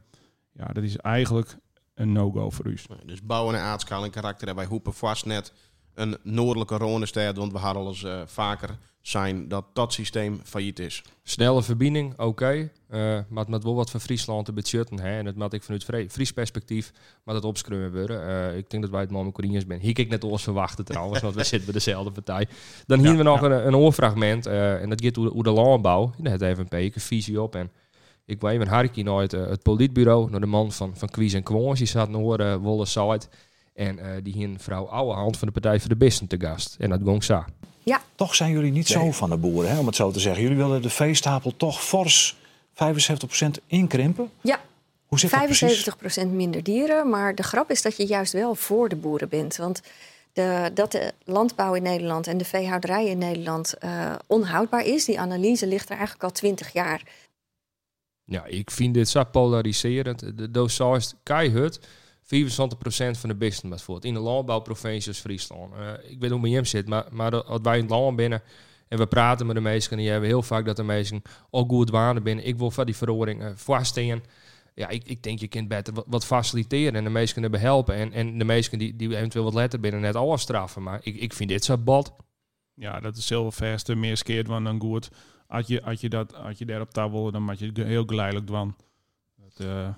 ja, 0.52 0.66
dat 0.66 0.82
is 0.82 0.96
eigenlijk 0.96 1.56
een 1.94 2.12
no-go 2.12 2.50
voor 2.50 2.66
u. 2.66 2.76
Dus 3.06 3.22
bouwen 3.22 3.54
naar 3.54 3.62
aard, 3.62 3.80
schaal 3.80 4.04
en 4.04 4.10
karakter, 4.10 4.54
wij 4.54 4.64
hoepen 4.64 4.94
vast 4.94 5.26
net 5.26 5.52
een 5.94 6.16
noordelijke 6.22 6.76
Ronestad, 6.76 7.36
want 7.36 7.52
we 7.52 7.58
hadden 7.58 7.82
al 7.82 7.88
eens 7.88 8.06
vaker 8.26 8.78
zijn 9.06 9.48
dat 9.48 9.64
dat 9.72 9.92
systeem 9.92 10.40
failliet 10.44 10.78
is. 10.78 11.02
Snelle 11.22 11.62
verbinding, 11.62 12.12
oké. 12.12 12.22
Okay. 12.22 12.70
Uh, 12.90 13.18
maar 13.28 13.44
het 13.44 13.62
wel 13.62 13.74
wat 13.74 13.90
van 13.90 14.00
Friesland 14.00 14.44
te 14.44 14.52
budgetten. 14.52 15.00
Hè? 15.00 15.18
En 15.18 15.24
dat 15.24 15.34
moet 15.34 15.52
ik 15.52 15.62
vanuit 15.62 16.10
Fries 16.12 16.32
perspectief 16.32 16.92
maar 17.24 17.34
dat 17.34 17.44
opschreven 17.44 17.92
worden. 17.92 18.28
Uh, 18.28 18.56
ik 18.56 18.70
denk 18.70 18.82
dat 18.82 18.92
wij 18.92 19.00
het 19.00 19.10
moment 19.10 19.34
Corinthians 19.34 19.66
zijn. 19.68 19.80
Hier 19.80 19.98
ik 19.98 20.08
net 20.08 20.24
ons 20.24 20.42
verwachten 20.42 20.84
trouwens, 20.84 21.20
want 21.20 21.34
we 21.34 21.44
zitten 21.52 21.64
bij 21.64 21.72
dezelfde 21.72 22.10
partij. 22.10 22.48
Dan 22.86 22.98
hier 22.98 23.16
we 23.16 23.22
nog 23.22 23.42
een, 23.42 23.66
een 23.66 23.76
oorfragment. 23.76 24.46
Uh, 24.46 24.82
en 24.82 24.88
dat 24.88 25.04
gaat 25.04 25.16
hoe, 25.16 25.42
de 25.42 25.50
landbouw. 25.50 26.12
Daar 26.18 26.30
heeft 26.30 26.42
even 26.42 26.66
een 26.68 26.92
een 26.94 27.00
visie 27.00 27.42
op. 27.42 27.54
En 27.54 27.70
ik 28.24 28.40
weet 28.40 28.52
even 28.52 28.68
Harkie 28.68 29.04
nooit 29.04 29.32
het, 29.32 29.48
het 29.48 29.62
politbureau. 29.62 30.30
Naar 30.30 30.40
de 30.40 30.46
man 30.46 30.72
van, 30.72 30.96
van 30.96 31.08
Quiz 31.08 31.34
en 31.34 31.42
Kwons. 31.42 31.78
Die 31.78 31.88
zat 31.88 32.08
naar 32.08 32.40
uh, 32.40 32.54
Wolle 32.54 32.86
Side. 32.86 33.22
En 33.74 34.22
die 34.22 34.32
hier 34.32 34.48
een 34.48 34.60
vrouw 34.60 34.86
oude 34.86 35.12
hand 35.12 35.36
van 35.36 35.46
de 35.48 35.52
Partij 35.54 35.80
voor 35.80 35.88
de 35.88 35.96
Bisten 35.96 36.26
te 36.26 36.40
gast. 36.40 36.76
En 36.78 36.90
dat 36.90 37.00
gong 37.04 37.24
zo. 37.24 37.44
Ja. 37.84 38.02
Toch 38.14 38.34
zijn 38.34 38.50
jullie 38.50 38.72
niet 38.72 38.88
zo 38.88 39.12
van 39.12 39.30
de 39.30 39.36
boeren, 39.36 39.70
hè, 39.70 39.78
om 39.78 39.86
het 39.86 39.96
zo 39.96 40.10
te 40.10 40.20
zeggen. 40.20 40.42
Jullie 40.42 40.56
willen 40.56 40.82
de 40.82 40.90
veestapel 40.90 41.56
toch 41.56 41.82
fors 41.82 42.36
75% 42.72 43.64
inkrimpen. 43.66 44.30
Ja. 44.40 44.60
Hoe 45.06 45.18
zit 45.18 45.30
75% 46.24 46.26
minder 46.30 46.62
dieren, 46.62 47.10
maar 47.10 47.34
de 47.34 47.42
grap 47.42 47.70
is 47.70 47.82
dat 47.82 47.96
je 47.96 48.06
juist 48.06 48.32
wel 48.32 48.54
voor 48.54 48.88
de 48.88 48.96
boeren 48.96 49.28
bent. 49.28 49.56
Want 49.56 49.82
de, 50.32 50.70
dat 50.74 50.92
de 50.92 51.12
landbouw 51.24 51.74
in 51.74 51.82
Nederland 51.82 52.26
en 52.26 52.38
de 52.38 52.44
veehouderij 52.44 53.06
in 53.06 53.18
Nederland 53.18 53.74
uh, 53.84 54.14
onhoudbaar 54.26 54.84
is, 54.84 55.04
die 55.04 55.20
analyse 55.20 55.66
ligt 55.66 55.84
er 55.84 55.96
eigenlijk 55.96 56.24
al 56.24 56.30
20 56.30 56.72
jaar. 56.72 57.02
Ja, 58.24 58.44
ik 58.44 58.70
vind 58.70 58.94
dit 58.94 59.08
zo 59.08 59.24
polariserend. 59.24 60.38
De 60.38 60.50
dosage 60.50 61.14
keihard 61.22 61.86
24% 62.24 62.26
van 62.26 63.28
de 63.28 63.34
business 63.34 63.68
bijvoorbeeld. 63.68 64.04
In 64.04 64.14
de 64.14 64.20
landbouwprovincie 64.20 65.08
als 65.08 65.20
Friesland. 65.20 65.74
Uh, 65.74 66.10
ik 66.10 66.20
weet 66.20 66.30
hoe 66.30 66.40
bij 66.40 66.50
hem 66.50 66.64
zit, 66.64 66.88
maar, 66.88 67.06
maar 67.10 67.44
als 67.44 67.60
wij 67.62 67.76
in 67.76 67.82
het 67.82 67.90
land 67.90 68.16
binnen 68.16 68.42
En 68.88 68.98
we 68.98 69.06
praten 69.06 69.46
met 69.46 69.54
de 69.54 69.60
mensen 69.62 69.90
en 69.90 69.96
die 69.96 70.08
hebben 70.08 70.28
heel 70.28 70.42
vaak 70.42 70.64
dat 70.64 70.76
de 70.76 70.82
mensen 70.82 71.22
al 71.50 71.64
goed 71.64 71.90
waren 71.90 72.22
binnen. 72.22 72.46
Ik 72.46 72.58
wil 72.58 72.70
van 72.70 72.86
die 72.86 72.96
verhoring 72.96 73.42
uh, 73.42 73.50
vaststaan. 73.54 74.22
Ja, 74.74 74.88
ik, 74.88 75.04
ik 75.04 75.22
denk 75.22 75.38
je 75.38 75.48
kunt 75.48 75.68
beter 75.68 75.94
wat, 76.06 76.24
faciliteren 76.24 76.94
en 76.94 77.04
de 77.04 77.10
mensen 77.10 77.42
hebben 77.42 77.60
helpen. 77.60 77.94
En, 77.94 78.12
en 78.12 78.38
de 78.38 78.44
mensen 78.44 78.78
die, 78.78 78.96
die 78.96 79.16
eventueel 79.16 79.44
wat 79.44 79.54
letter 79.54 79.80
binnen 79.80 80.00
net 80.00 80.14
alles 80.14 80.40
straffen. 80.40 80.82
Maar 80.82 81.00
ik, 81.02 81.16
ik 81.16 81.32
vind 81.32 81.48
dit 81.48 81.64
zo 81.64 81.78
bad. 81.78 82.14
Ja, 82.74 83.00
dat 83.00 83.16
is 83.16 83.32
verste 83.48 83.94
meer 83.94 84.16
skeerd 84.16 84.46
dan 84.46 84.80
goed. 84.80 85.10
Als 85.46 85.66
je, 85.66 85.82
als 85.82 86.00
je, 86.00 86.08
dat, 86.08 86.34
als 86.34 86.58
je 86.58 86.64
daar 86.64 86.80
op 86.80 86.90
tafel, 86.90 87.30
dan 87.30 87.44
maak 87.44 87.56
je 87.56 87.70
heel 87.74 88.04
geleidelijk 88.06 88.48
van. 88.48 88.76
Dat, 89.36 89.66
uh... 89.66 89.88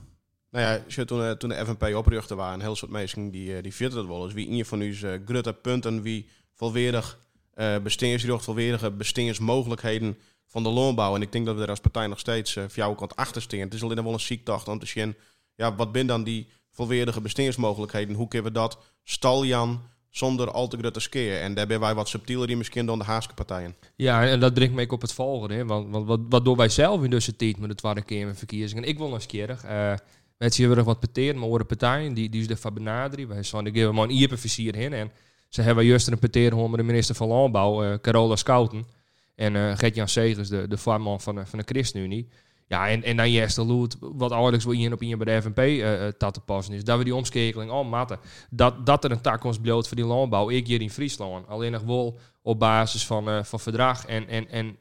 Nou 0.56 0.68
ja, 0.88 1.04
toen, 1.04 1.20
uh, 1.20 1.30
toen 1.30 1.48
de 1.48 1.64
FNP 1.64 1.94
opruchte 1.94 2.34
waren, 2.34 2.60
heel 2.60 2.76
soort 2.76 2.90
mensen 2.90 3.30
die, 3.30 3.56
uh, 3.56 3.62
die 3.62 3.74
vierden 3.74 3.98
dat 3.98 4.06
wel 4.06 4.24
eens. 4.24 4.32
Wie 4.32 4.48
in 4.48 4.56
je 4.56 4.64
van 4.64 4.80
u 4.80 4.96
uh, 5.04 5.12
grutte 5.24 5.52
punten, 5.52 6.02
wie 6.02 6.28
volwaardig 6.54 7.18
uh, 7.54 7.76
volwaardige 8.38 8.90
bestedingsmogelijkheden 8.90 10.18
van 10.46 10.62
de 10.62 10.68
loonbouw. 10.68 11.14
En 11.14 11.22
ik 11.22 11.32
denk 11.32 11.46
dat 11.46 11.56
we 11.56 11.62
er 11.62 11.68
als 11.68 11.80
partij 11.80 12.06
nog 12.06 12.18
steeds 12.18 12.56
uh, 12.56 12.64
voor 12.64 12.76
jouw 12.76 12.94
kant 12.94 13.16
achter. 13.16 13.58
Het 13.58 13.74
is 13.74 13.82
alleen 13.82 14.02
wel 14.02 14.12
een 14.12 14.20
ziektocht 14.20 14.68
om 14.68 14.78
te 14.78 14.86
zien, 14.86 15.14
ja, 15.54 15.74
wat 15.74 15.88
zijn 15.92 16.06
dan 16.06 16.24
die 16.24 16.48
volwaardige 16.70 17.20
bestedingsmogelijkheden? 17.20 18.14
Hoe 18.14 18.28
kunnen 18.28 18.52
we 18.52 18.58
dat 18.58 18.78
staljan 19.04 19.80
zonder 20.10 20.50
al 20.50 20.68
te 20.68 20.76
grote 20.76 21.00
skeer. 21.00 21.40
En 21.40 21.54
daar 21.54 21.66
ben 21.66 21.80
wij 21.80 21.94
wat 21.94 22.08
subtieler 22.08 22.50
in 22.50 22.58
misschien 22.58 22.86
dan 22.86 22.98
de 22.98 23.04
Haaske 23.04 23.34
partijen. 23.34 23.74
Ja, 23.96 24.26
en 24.26 24.40
dat 24.40 24.54
brengt 24.54 24.74
me 24.74 24.88
op 24.88 25.00
het 25.00 25.12
volgende. 25.12 25.64
Want, 25.64 25.90
want 25.90 26.06
wat, 26.06 26.20
wat 26.28 26.44
doen 26.44 26.56
wij 26.56 26.68
zelf 26.68 27.02
in 27.02 27.10
deze 27.10 27.36
tijd 27.36 27.58
met 27.58 27.68
de 27.68 27.74
tweede 27.74 28.02
keer 28.02 28.26
met 28.26 28.38
verkiezingen? 28.38 28.84
Ik 28.84 28.98
wil 28.98 29.06
nog 29.06 29.14
eens 29.14 29.26
keer. 29.26 29.58
Uh, 29.64 29.94
zien 30.38 30.68
we 30.68 30.82
wat 30.82 31.00
peteren, 31.00 31.38
maar 31.38 31.58
de 31.58 31.64
partijen 31.64 32.14
die, 32.14 32.28
die 32.28 32.40
is 32.40 32.48
ervan 32.48 32.74
benaderen. 32.74 33.28
Wij 33.28 33.42
zijn 33.42 33.72
geven 33.72 33.94
maar 33.94 34.04
een 34.04 34.10
ierpenversier 34.10 34.74
heen. 34.74 34.92
En 34.92 35.10
ze 35.48 35.62
hebben 35.62 35.84
juist 35.84 36.08
een 36.08 36.18
peteren 36.18 36.70
met 36.70 36.80
de 36.80 36.86
minister 36.86 37.14
van 37.14 37.28
Landbouw, 37.28 37.84
uh, 37.84 37.94
Carola 38.00 38.36
Schouten. 38.36 38.86
En 39.34 39.54
uh, 39.54 39.76
Gert-Jan 39.76 40.08
Segers, 40.08 40.48
de, 40.48 40.68
de 40.68 40.78
van, 40.78 41.20
van 41.20 41.34
de 41.34 41.62
ChristenUnie. 41.64 42.28
Ja, 42.68 42.88
en, 42.88 43.02
en 43.02 43.16
dan 43.16 43.30
Jester 43.30 43.64
Loet, 43.64 43.96
wat 44.00 44.30
eigenlijk 44.30 44.62
wel 44.62 44.72
hier 44.72 44.92
op 44.92 45.02
in 45.02 45.18
bij 45.18 45.34
de 45.34 45.42
FNP 45.42 45.58
uh, 45.58 46.02
uh, 46.02 46.08
te 46.08 46.40
passen 46.44 46.74
is. 46.74 46.84
Dat 46.84 46.98
we 46.98 47.04
die 47.04 47.14
omschakeling 47.14 47.70
al 47.70 47.84
matten. 47.84 48.18
Dat, 48.50 48.86
dat 48.86 49.04
er 49.04 49.10
een 49.10 49.20
takkomst 49.20 49.62
bloot 49.62 49.88
voor 49.88 49.96
die 49.96 50.06
landbouw. 50.06 50.50
Ik 50.50 50.66
hier 50.66 50.80
in 50.80 50.90
Friesland. 50.90 51.48
Alleen 51.48 51.72
nog 51.72 51.82
wel 51.82 52.18
op 52.42 52.58
basis 52.58 53.06
van, 53.06 53.44
van 53.44 53.60
verdrag 53.60 54.06
en, 54.06 54.28
en, 54.28 54.48
en 54.48 54.76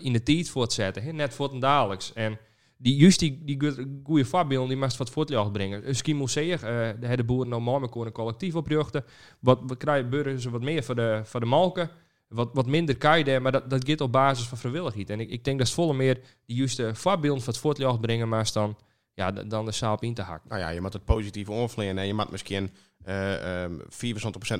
in 0.00 0.12
de 0.12 0.22
tijd 0.22 0.48
voortzetten. 0.48 1.02
Hè? 1.02 1.12
Net 1.12 1.34
voor 1.34 1.52
het 1.52 1.60
dagelijks. 1.60 2.12
En 2.12 2.38
die, 2.84 2.96
juist 2.96 3.18
die, 3.18 3.42
die 3.44 3.58
goede 4.04 4.24
voorbeelden, 4.24 4.68
die 4.68 4.78
moest 4.78 4.96
wat 4.96 5.10
voortlicht 5.10 5.52
brengen. 5.52 5.88
Een 5.88 5.94
ski 5.94 6.28
zeggen, 6.28 6.98
uh, 7.02 7.16
de, 7.16 7.24
boeren 7.24 7.48
normaal 7.48 7.80
met 7.80 7.96
een 7.96 8.12
collectief 8.12 8.54
opruchten. 8.54 9.04
Wat 9.40 9.60
we 9.66 9.76
krijgen 9.76 10.10
burgers 10.10 10.44
wat 10.44 10.62
meer 10.62 10.82
voor 10.82 10.94
de, 10.94 11.20
voor 11.24 11.40
de 11.40 11.46
malken 11.46 11.90
wat, 12.28 12.50
wat 12.52 12.66
minder 12.66 12.98
daar, 13.24 13.42
maar 13.42 13.52
dat, 13.52 13.70
dat 13.70 13.88
gaat 13.88 14.00
op 14.00 14.12
basis 14.12 14.46
van 14.46 14.58
vrijwilligheid. 14.58 15.10
En 15.10 15.20
ik, 15.20 15.30
ik 15.30 15.44
denk 15.44 15.58
dat 15.58 15.66
het 15.66 15.76
volle 15.76 15.94
meer 15.94 16.14
de 16.44 16.54
juiste 16.54 16.94
voorbeeld 16.94 17.44
van 17.44 17.74
het 17.76 18.00
brengen, 18.00 18.28
maar 18.28 18.50
dan, 18.52 18.76
ja, 19.14 19.32
dan 19.32 19.64
de 19.64 19.72
zaal 19.72 19.98
in 20.00 20.14
te 20.14 20.22
hakken. 20.22 20.48
Nou 20.48 20.60
ja, 20.60 20.68
je 20.68 20.80
moet 20.80 20.92
het 20.92 21.04
positieve 21.04 21.52
onvleien 21.52 21.98
en 21.98 22.06
je 22.06 22.14
moet 22.14 22.30
misschien 22.30 22.70
uh, 23.06 23.62
um, 23.62 23.80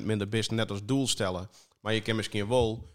24% 0.01 0.03
minder 0.03 0.29
best 0.29 0.51
net 0.51 0.71
als 0.71 0.85
doel 0.85 1.07
stellen. 1.07 1.49
Maar 1.81 1.93
je 1.93 2.01
kan 2.01 2.15
misschien 2.15 2.47
wel 2.47 2.94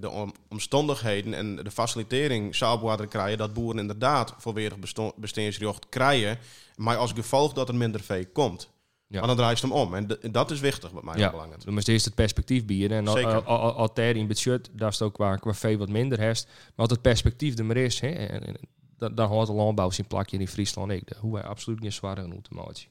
de 0.00 0.10
om, 0.10 0.32
omstandigheden 0.48 1.34
en 1.34 1.56
de 1.56 1.70
facilitering 1.70 2.56
zou 2.56 3.06
krijgen 3.06 3.38
dat 3.38 3.52
boeren 3.52 3.80
inderdaad 3.80 4.34
volwaardig 4.38 4.78
bestaansrecht 5.16 5.88
krijgen, 5.88 6.38
maar 6.76 6.96
als 6.96 7.12
gevolg 7.12 7.52
dat 7.52 7.68
er 7.68 7.74
minder 7.74 8.00
vee 8.00 8.26
komt. 8.26 8.70
Ja. 9.06 9.18
Maar 9.18 9.28
dan 9.28 9.36
draait 9.36 9.60
het 9.60 9.70
hem 9.70 9.80
om. 9.80 9.94
En 9.94 10.32
dat 10.32 10.50
is 10.50 10.60
wichtig 10.60 10.90
wat 10.90 11.02
mij 11.02 11.16
ja. 11.16 11.30
belangrijk. 11.30 11.64
Dan 11.64 11.74
moet 11.74 11.88
eerst 11.88 12.04
het 12.04 12.14
perspectief 12.14 12.64
bieden. 12.64 12.90
En 12.90 13.46
altijd 13.46 14.16
in 14.16 14.26
budget, 14.26 14.70
daar 14.72 14.88
is 14.88 14.98
het 14.98 15.08
ook 15.08 15.14
qua, 15.14 15.36
qua 15.36 15.54
veel 15.54 15.76
wat 15.76 15.88
minder 15.88 16.18
herst. 16.18 16.46
Maar 16.46 16.72
als 16.76 16.90
het 16.90 17.02
perspectief 17.02 17.58
er 17.58 17.64
maar 17.64 17.76
is, 17.76 18.00
hè, 18.00 18.08
en, 18.08 18.56
dan, 18.96 19.14
dan 19.14 19.28
hoort 19.28 19.46
de 19.46 19.52
landbouw 19.52 19.90
zijn 19.90 20.06
plakje 20.06 20.38
in 20.38 20.48
Friesland 20.48 20.90
ik. 20.90 21.12
Hoe 21.18 21.32
wij 21.32 21.42
absoluut 21.42 21.80
niet 21.80 21.92
zware 21.92 22.20
genoeg 22.20 22.42
te 22.42 22.54
maken. 22.54 22.82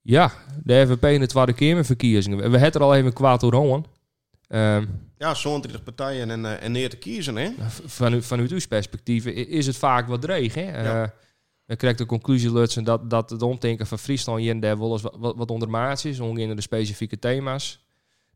Ja, 0.00 0.32
de 0.62 0.86
FVP 0.86 1.04
in 1.04 1.20
de 1.20 1.26
Tweede 1.26 1.52
Kamerverkiezingen. 1.52 2.36
We 2.36 2.58
hebben 2.58 2.80
er 2.80 2.82
al 2.82 2.94
even 2.94 3.12
kwaad 3.12 3.40
door 3.40 3.54
um, 4.48 5.10
Ja, 5.18 5.34
zo'n 5.34 5.60
30 5.60 5.82
partijen 5.82 6.30
en, 6.30 6.40
uh, 6.40 6.62
en 6.62 6.72
neer 6.72 6.90
te 6.90 6.96
kiezen. 6.96 7.36
Hè? 7.36 7.50
Van, 7.86 8.22
vanuit 8.22 8.50
uw 8.50 8.58
perspectief 8.68 9.26
is 9.26 9.66
het 9.66 9.76
vaak 9.76 10.08
wat 10.08 10.20
dreig. 10.20 10.54
Hè? 10.54 10.82
Ja. 10.82 11.02
Uh, 11.02 11.08
dan 11.66 11.76
krijg 11.76 11.96
de 11.96 12.06
conclusie 12.06 12.52
lutsen 12.52 12.84
dat, 12.84 13.10
dat 13.10 13.30
het 13.30 13.42
omdenken 13.42 13.86
van 13.86 13.98
Friesland 13.98 14.38
hier 14.38 14.50
en 14.50 14.60
daar 14.60 14.78
wel 14.78 14.92
eens 14.92 15.02
wat, 15.02 15.16
wat, 15.18 15.36
wat 15.36 15.50
ondermaats 15.50 16.04
is, 16.04 16.20
ongeveer 16.20 16.56
de 16.56 16.62
specifieke 16.62 17.18
thema's. 17.18 17.82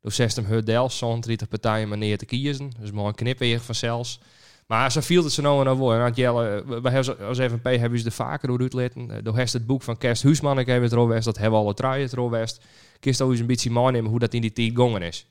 Door 0.00 0.12
60 0.12 0.46
hurdels, 0.46 0.98
zo'n 0.98 1.20
30 1.20 1.48
partijen 1.48 1.88
maar 1.88 1.98
neer 1.98 2.18
te 2.18 2.24
kiezen. 2.24 2.70
Dus 2.80 2.90
maar 2.90 3.04
een 3.04 3.14
knipweer 3.14 3.60
van 3.60 3.74
zelfs. 3.74 4.20
Maar 4.66 4.92
zo 4.92 5.00
viel 5.00 5.24
het 5.24 5.32
ze 5.32 5.40
nou 5.40 5.66
en 5.66 5.76
nou. 5.78 6.12
Jelle, 6.12 6.64
we 6.66 6.90
hebben 6.90 7.26
als 7.26 7.38
FNP 7.38 7.64
hebben 7.64 7.98
ze 7.98 8.04
de 8.04 8.10
vaker 8.10 8.48
door 8.48 8.60
uitleten. 8.60 9.24
Door 9.24 9.36
het 9.36 9.66
boek 9.66 9.82
van 9.82 9.98
Kerst 9.98 10.22
Huisman, 10.22 10.58
ik 10.58 10.66
heb 10.66 10.82
het 10.82 10.90
dat 11.24 11.38
hebben 11.38 11.58
we 11.58 11.64
alle 11.64 11.74
traaien 11.74 12.08
het 12.10 12.30
West. 12.30 12.64
Kist 13.00 13.20
eens 13.20 13.40
een 13.40 13.46
beetje 13.46 13.70
meenemen 13.70 14.10
hoe 14.10 14.18
dat 14.18 14.34
in 14.34 14.40
die 14.40 14.52
tijd 14.52 14.70
gongen 14.74 15.02
is. 15.02 15.26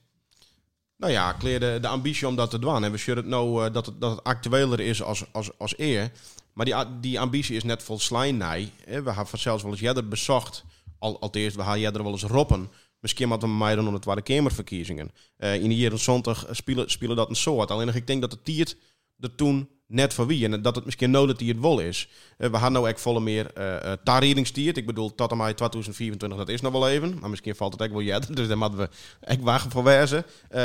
Nou 0.98 1.12
ja, 1.12 1.32
kleer 1.32 1.60
de, 1.60 1.78
de 1.80 1.88
ambitie 1.88 2.28
om 2.28 2.36
dat 2.36 2.50
te 2.50 2.58
doen. 2.58 2.84
En 2.84 2.92
we 2.92 2.98
zullen 2.98 3.22
het 3.22 3.32
nou 3.32 3.66
uh, 3.66 3.72
dat, 3.72 3.86
het, 3.86 4.00
dat 4.00 4.10
het 4.10 4.24
actueler 4.24 4.80
is 4.80 5.02
als, 5.02 5.24
als, 5.32 5.58
als 5.58 5.78
eer. 5.78 6.10
Maar 6.52 6.64
die, 6.64 6.74
die 7.00 7.20
ambitie 7.20 7.56
is 7.56 7.64
net 7.64 7.82
vol 7.82 7.98
slijnij. 7.98 8.72
We 8.84 8.92
hebben 8.92 9.26
zelfs 9.38 9.62
wel 9.62 9.72
eens 9.72 9.80
jeder 9.80 10.08
bezocht. 10.08 10.64
Al, 10.98 11.20
al 11.20 11.28
eerst, 11.32 11.56
we 11.56 11.62
gaan 11.62 11.80
jeder 11.80 12.02
wel 12.02 12.12
eens 12.12 12.22
roppen. 12.22 12.70
Misschien 13.00 13.28
hadden 13.28 13.48
we 13.48 13.56
mij 13.56 13.74
dan 13.74 13.92
het 13.92 14.02
Tweede 14.02 14.22
Kamerverkiezingen. 14.22 15.10
Uh, 15.38 15.54
in 15.54 15.68
de 15.68 15.76
jaren 15.76 15.98
20 15.98 16.46
spelen, 16.50 16.90
spelen 16.90 17.16
dat 17.16 17.28
een 17.28 17.36
soort. 17.36 17.70
Alleen 17.70 17.94
ik 17.94 18.06
denk 18.06 18.20
dat 18.20 18.32
het 18.32 18.44
tiert 18.44 18.76
er 19.18 19.34
toen 19.34 19.68
net 19.88 20.14
voor 20.14 20.26
wie. 20.26 20.44
En 20.44 20.62
dat 20.62 20.74
het 20.74 20.84
misschien 20.84 21.10
nodig 21.10 21.36
die 21.36 21.48
het 21.48 21.60
wel 21.60 21.80
is. 21.80 22.08
Uh, 22.38 22.50
we 22.50 22.56
gaan 22.56 22.72
nou 22.72 22.88
echt 22.88 23.00
volle 23.00 23.20
meer 23.20 23.50
uh, 23.58 23.92
uh 24.14 24.76
Ik 24.76 24.86
bedoel, 24.86 25.14
tot 25.14 25.30
en 25.30 25.36
met 25.36 25.56
2024, 25.56 26.38
dat 26.38 26.48
is 26.48 26.60
nog 26.60 26.72
wel 26.72 26.88
even. 26.88 27.18
Maar 27.20 27.30
misschien 27.30 27.54
valt 27.54 27.72
het 27.72 27.80
echt 27.80 27.90
wel 27.90 28.02
jeder. 28.02 28.34
Dus 28.38 28.48
daar 28.48 28.58
moeten 28.58 28.78
we 28.78 28.88
echt 29.20 29.40
wachten 29.40 29.70
voor 29.70 29.82
wijzen. 29.82 30.24
Uh, 30.50 30.60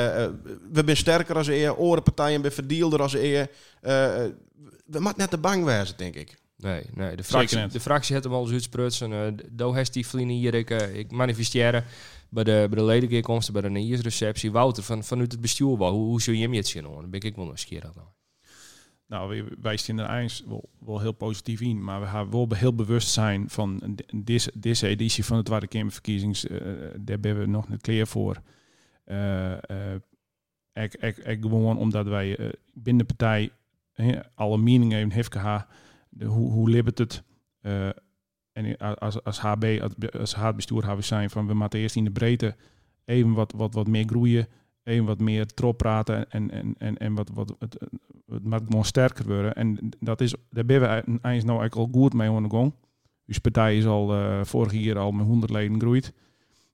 we 0.71 0.81
zijn 0.85 0.97
sterker 0.97 1.35
als 1.35 1.47
eer. 1.47 1.75
Orenpartijen 1.75 2.41
ben 2.41 2.53
verdielder 2.53 3.01
als 3.01 3.13
eer 3.13 3.49
we 4.85 4.99
moeten 4.99 5.19
net 5.19 5.29
te 5.29 5.37
bang 5.37 5.63
wezen, 5.63 5.97
denk 5.97 6.15
ik. 6.15 6.41
Nee, 6.57 6.83
nee 6.93 7.15
de, 7.15 7.23
fractie, 7.23 7.67
de 7.67 7.79
fractie 7.79 8.13
heeft 8.13 8.25
hem 8.25 8.33
al 8.33 8.43
eens 8.43 8.51
uitsprutsen. 8.51 9.11
Uh, 9.11 9.45
do 9.51 9.73
heeft 9.73 9.93
die 9.93 10.07
vliegen 10.07 10.35
hier, 10.35 10.53
ik, 10.53 10.69
uh, 10.69 10.95
ik 10.95 11.11
manifesteer 11.11 11.85
bij 12.29 12.43
de, 12.43 12.65
bij 12.69 12.79
de 12.79 12.83
ledenkeerkomsten, 12.83 13.53
bij 13.53 13.61
de 13.61 13.69
nieuwsreceptie. 13.69 14.51
Wouter, 14.51 14.83
van, 14.83 15.03
vanuit 15.03 15.31
het 15.31 15.41
bestuur, 15.41 15.77
wel, 15.77 15.91
hoe, 15.91 16.05
hoe 16.05 16.21
zul 16.21 16.33
je 16.33 16.41
hem 16.41 16.53
het 16.53 16.67
zien? 16.67 16.83
Dan 16.83 17.09
ben 17.09 17.21
ik 17.21 17.35
wel 17.35 17.45
nieuwsgierig. 17.45 17.95
Nou. 17.95 18.07
Nou, 19.13 19.43
wij 19.61 19.77
zien 19.77 19.99
er 19.99 20.19
eens 20.19 20.43
wel, 20.79 20.99
heel 20.99 21.11
positief 21.11 21.61
in, 21.61 21.83
maar 21.83 21.99
we 21.99 22.05
gaan 22.05 22.31
wel 22.31 22.47
heel 22.53 22.75
bewust 22.75 23.09
zijn 23.09 23.49
van 23.49 23.97
deze, 24.53 24.87
editie 24.87 25.25
van 25.25 25.37
de 25.37 25.43
Tweede 25.43 25.67
Kamerverkiezings. 25.67 26.45
Uh, 26.45 26.59
daar 26.97 27.17
hebben 27.21 27.39
we 27.39 27.45
nog 27.45 27.69
niet 27.69 27.81
klaar 27.81 28.07
voor. 28.07 28.41
Uh, 29.05 29.53
ik, 30.73 30.93
ik, 30.93 31.41
gewoon 31.41 31.77
omdat 31.77 32.07
wij 32.07 32.53
binnen 32.73 33.07
de 33.07 33.13
partij 33.13 33.51
alle 34.35 34.57
meningen 34.57 35.11
heeft 35.11 35.33
gehad. 35.33 35.65
De, 36.09 36.25
hoe, 36.25 36.51
hoe 36.51 36.69
libbert 36.69 36.97
het? 36.97 37.23
En 38.51 38.77
als, 38.77 39.23
als 39.23 39.39
HB, 39.39 39.79
als, 40.19 40.35
als 40.35 40.55
bestuur 40.55 40.79
hebben 40.79 40.97
we 40.97 41.03
zijn 41.03 41.29
van 41.29 41.47
we 41.47 41.53
moeten 41.53 41.79
eerst 41.79 41.95
in 41.95 42.03
de 42.03 42.11
breedte 42.11 42.55
even 43.05 43.33
wat, 43.33 43.53
wat, 43.55 43.73
wat 43.73 43.87
meer 43.87 44.05
groeien, 44.05 44.47
even 44.83 45.05
wat 45.05 45.19
meer 45.19 45.45
trop 45.45 45.77
praten 45.77 46.31
en, 46.31 46.51
en, 46.51 46.75
en, 46.77 46.97
en 46.97 47.13
wat, 47.13 47.29
wat, 47.33 47.55
het, 47.59 47.77
het 48.29 48.43
moet 48.43 48.61
gewoon 48.65 48.85
sterker 48.85 49.27
worden. 49.27 49.55
En 49.55 49.89
dat 49.99 50.21
is, 50.21 50.35
daar 50.49 50.65
ben 50.65 50.79
we 50.79 50.85
eigenlijk 50.85 51.23
nou 51.23 51.59
eigenlijk 51.59 51.75
al 51.75 52.01
goed 52.01 52.13
mee 52.13 52.29
aan 52.29 52.43
de 52.43 52.49
gang. 52.49 52.73
Dus 53.25 53.37
partij 53.37 53.77
is 53.77 53.85
al 53.85 54.15
uh, 54.15 54.43
vorig 54.43 54.73
jaar 54.73 54.97
al 54.97 55.11
met 55.11 55.25
100 55.25 55.51
leden 55.51 55.79
groeid. 55.79 56.13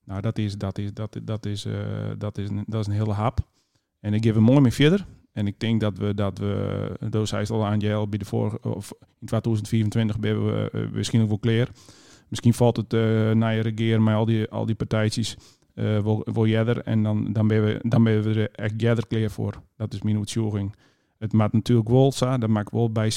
Nou, 0.04 0.22
dat 0.22 0.38
is, 0.38 0.58
dat 0.58 0.78
is, 0.78 0.94
dat, 0.94 1.20
dat 1.24 1.46
is, 1.46 1.66
uh, 1.66 1.74
dat 2.18 2.38
is, 2.38 2.50
een, 2.50 2.64
dat 2.68 2.82
is 2.82 2.88
een 2.88 3.00
hele 3.00 3.14
hap. 3.14 3.40
En 4.00 4.14
ik 4.14 4.24
geef 4.24 4.34
hem 4.34 4.44
mooi 4.44 4.60
mee 4.60 4.74
verder. 4.74 5.06
En 5.34 5.48
ik 5.48 5.60
denk 5.60 5.82
dat 5.82 5.98
we, 5.98 6.14
dat 6.14 6.38
we, 6.38 6.92
dat 7.10 7.28
zei 7.28 7.46
al 7.50 7.66
aan 7.66 7.80
JL, 7.80 8.08
bij 8.08 8.18
de 8.18 8.26
vorige, 8.26 8.62
of 8.62 8.92
in 9.20 9.28
2024 9.28 10.20
ben 10.20 10.46
we 10.46 10.70
uh, 10.74 10.92
misschien 10.92 11.22
ook 11.22 11.28
wel 11.28 11.38
klaar. 11.38 11.70
Misschien 12.28 12.54
valt 12.54 12.78
het 12.78 12.94
uh, 12.94 13.32
naar 13.32 13.56
je 13.56 13.62
regeren 13.62 14.04
met 14.04 14.16
al 14.16 14.26
die, 14.26 14.50
al 14.50 14.66
die 14.66 14.76
partijtjes 14.76 15.38
wel, 15.80 16.28
wel 16.34 16.46
jeder. 16.46 16.82
En 16.82 17.04
dan, 17.04 17.34
dan, 17.34 17.48
ben 17.48 17.66
we, 17.66 17.80
dan 17.82 18.04
ben 18.04 18.22
we 18.22 18.42
er 18.42 18.52
echt 18.52 18.82
jeder 18.82 19.08
klaar 19.08 19.30
voor. 19.30 19.54
Dat 19.76 19.94
is 19.94 20.02
mijn 20.02 20.18
uitzoeking. 20.18 20.76
Het 21.18 21.34
maakt 21.34 21.54
natuurlijk 21.54 21.90
wel, 21.90 22.12
zo, 22.12 22.38
dat 22.38 22.50
maakt 22.50 22.72
wel 22.72 22.92
bij. 22.92 23.12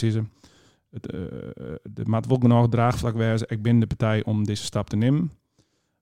Het, 0.90 1.14
uh, 1.14 2.04
maakt 2.04 2.26
wel 2.26 2.38
genoeg 2.38 2.68
draagvlak 2.68 3.14
wijzen. 3.14 3.48
Ik 3.50 3.62
ben 3.62 3.78
de 3.78 3.86
partij 3.86 4.24
om 4.24 4.44
deze 4.44 4.64
stap 4.64 4.88
te 4.88 4.96
nemen. 4.96 5.32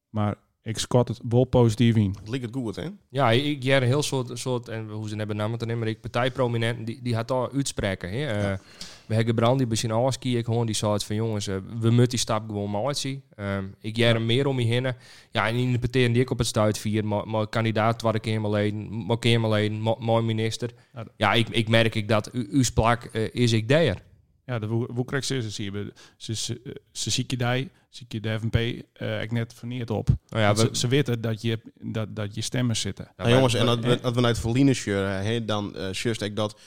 Maar 0.08 0.34
ik 0.70 0.78
het 1.09 1.20
wel 1.28 1.44
positief 1.44 1.96
in. 1.96 2.14
Het 2.20 2.28
lijkt 2.28 2.44
het 2.44 2.54
goed, 2.54 2.76
hè? 2.76 2.88
Ja, 3.09 3.30
ik 3.30 3.62
jij 3.62 3.76
een 3.76 3.83
heel 3.83 4.02
soort, 4.02 4.38
soort 4.38 4.68
en 4.68 4.88
hoe 4.88 5.09
ze 5.09 5.09
het 5.09 5.18
hebben 5.18 5.37
namen 5.37 5.59
dan 5.59 5.78
maar 5.78 5.88
ik 5.88 6.00
partijprominenten 6.00 6.85
die, 6.85 7.00
die 7.02 7.14
had 7.14 7.28
daar 7.28 7.52
uitspreken. 7.52 8.11
Hè? 8.11 8.26
Eh, 8.26 8.59
we 9.06 9.14
hebben 9.14 9.35
Brand 9.35 9.59
die 9.59 9.66
misschien 9.66 9.90
alles 9.90 10.18
kie 10.18 10.38
ik 10.38 10.44
gewoon 10.44 10.66
die 10.66 10.74
zei 10.74 10.92
het 10.92 11.04
van 11.04 11.16
jongens, 11.16 11.46
eh, 11.46 11.56
we 11.80 11.90
moeten 11.90 12.09
die 12.09 12.18
stap 12.18 12.42
gewoon 12.46 12.70
maar 12.70 12.94
zien. 12.94 13.22
Ehm, 13.37 13.64
ik 13.80 13.96
jij 13.96 14.12
er 14.12 14.22
meer 14.22 14.46
om 14.46 14.61
je 14.61 14.66
heen. 14.66 14.94
Ja, 15.30 15.48
en 15.48 15.54
in 15.54 15.72
de 15.72 15.78
partij 15.78 16.12
die 16.12 16.22
ik 16.22 16.30
op 16.30 16.38
het 16.38 16.46
stuit 16.46 16.78
vier, 16.78 17.04
maar, 17.04 17.28
maar 17.28 17.46
kandidaat 17.46 18.02
waar 18.02 18.14
ik 18.14 18.24
helemaal 18.24 18.50
leden, 18.50 19.06
maar 19.06 19.16
helemaal 19.20 19.50
leden, 19.50 19.83
maar- 19.83 19.96
mooi 19.98 20.24
minister. 20.24 20.70
Ja, 21.16 21.33
ik, 21.33 21.48
ik 21.48 21.68
merk 21.68 21.94
ik 21.94 22.09
dat 22.09 22.30
u, 22.35 22.48
uw 22.50 22.62
splak 22.62 23.04
eh, 23.04 23.28
is 23.33 23.52
ik 23.52 23.68
daar. 23.68 24.02
Ja, 24.50 24.58
de 24.58 24.66
hoe, 24.66 24.88
hoe 24.92 25.04
krijg 25.04 25.24
ze 25.24 25.42
ze 25.42 25.50
zie 25.50 27.24
je 27.28 27.36
die, 27.36 27.68
zie 27.88 28.06
je 28.08 28.20
de 28.20 28.38
FNP 28.38 28.56
eh 28.92 29.22
ik 29.22 29.32
net 29.32 29.54
verneerd 29.54 29.90
op. 29.90 30.08
Nou 30.28 30.42
ja, 30.42 30.54
we, 30.54 30.60
ze, 30.60 30.68
ze 30.72 30.88
weten 30.88 31.20
dat 31.20 31.42
je, 31.42 31.60
dat, 31.74 32.16
dat 32.16 32.34
je 32.34 32.40
stemmers 32.40 32.80
zitten. 32.80 33.04
Ja, 33.04 33.22
Nou, 33.22 33.34
jongens, 33.34 33.54
en 33.54 33.66
dat 33.66 33.84
we, 33.84 34.00
dat 34.00 34.14
we 34.14 34.20
naar 34.20 34.30
het 34.30 34.74
shirten, 34.74 35.24
hè, 35.24 35.44
dan 35.44 35.72
uh, 35.76 35.90
shirst 35.92 36.22
ik 36.22 36.36
dat 36.36 36.58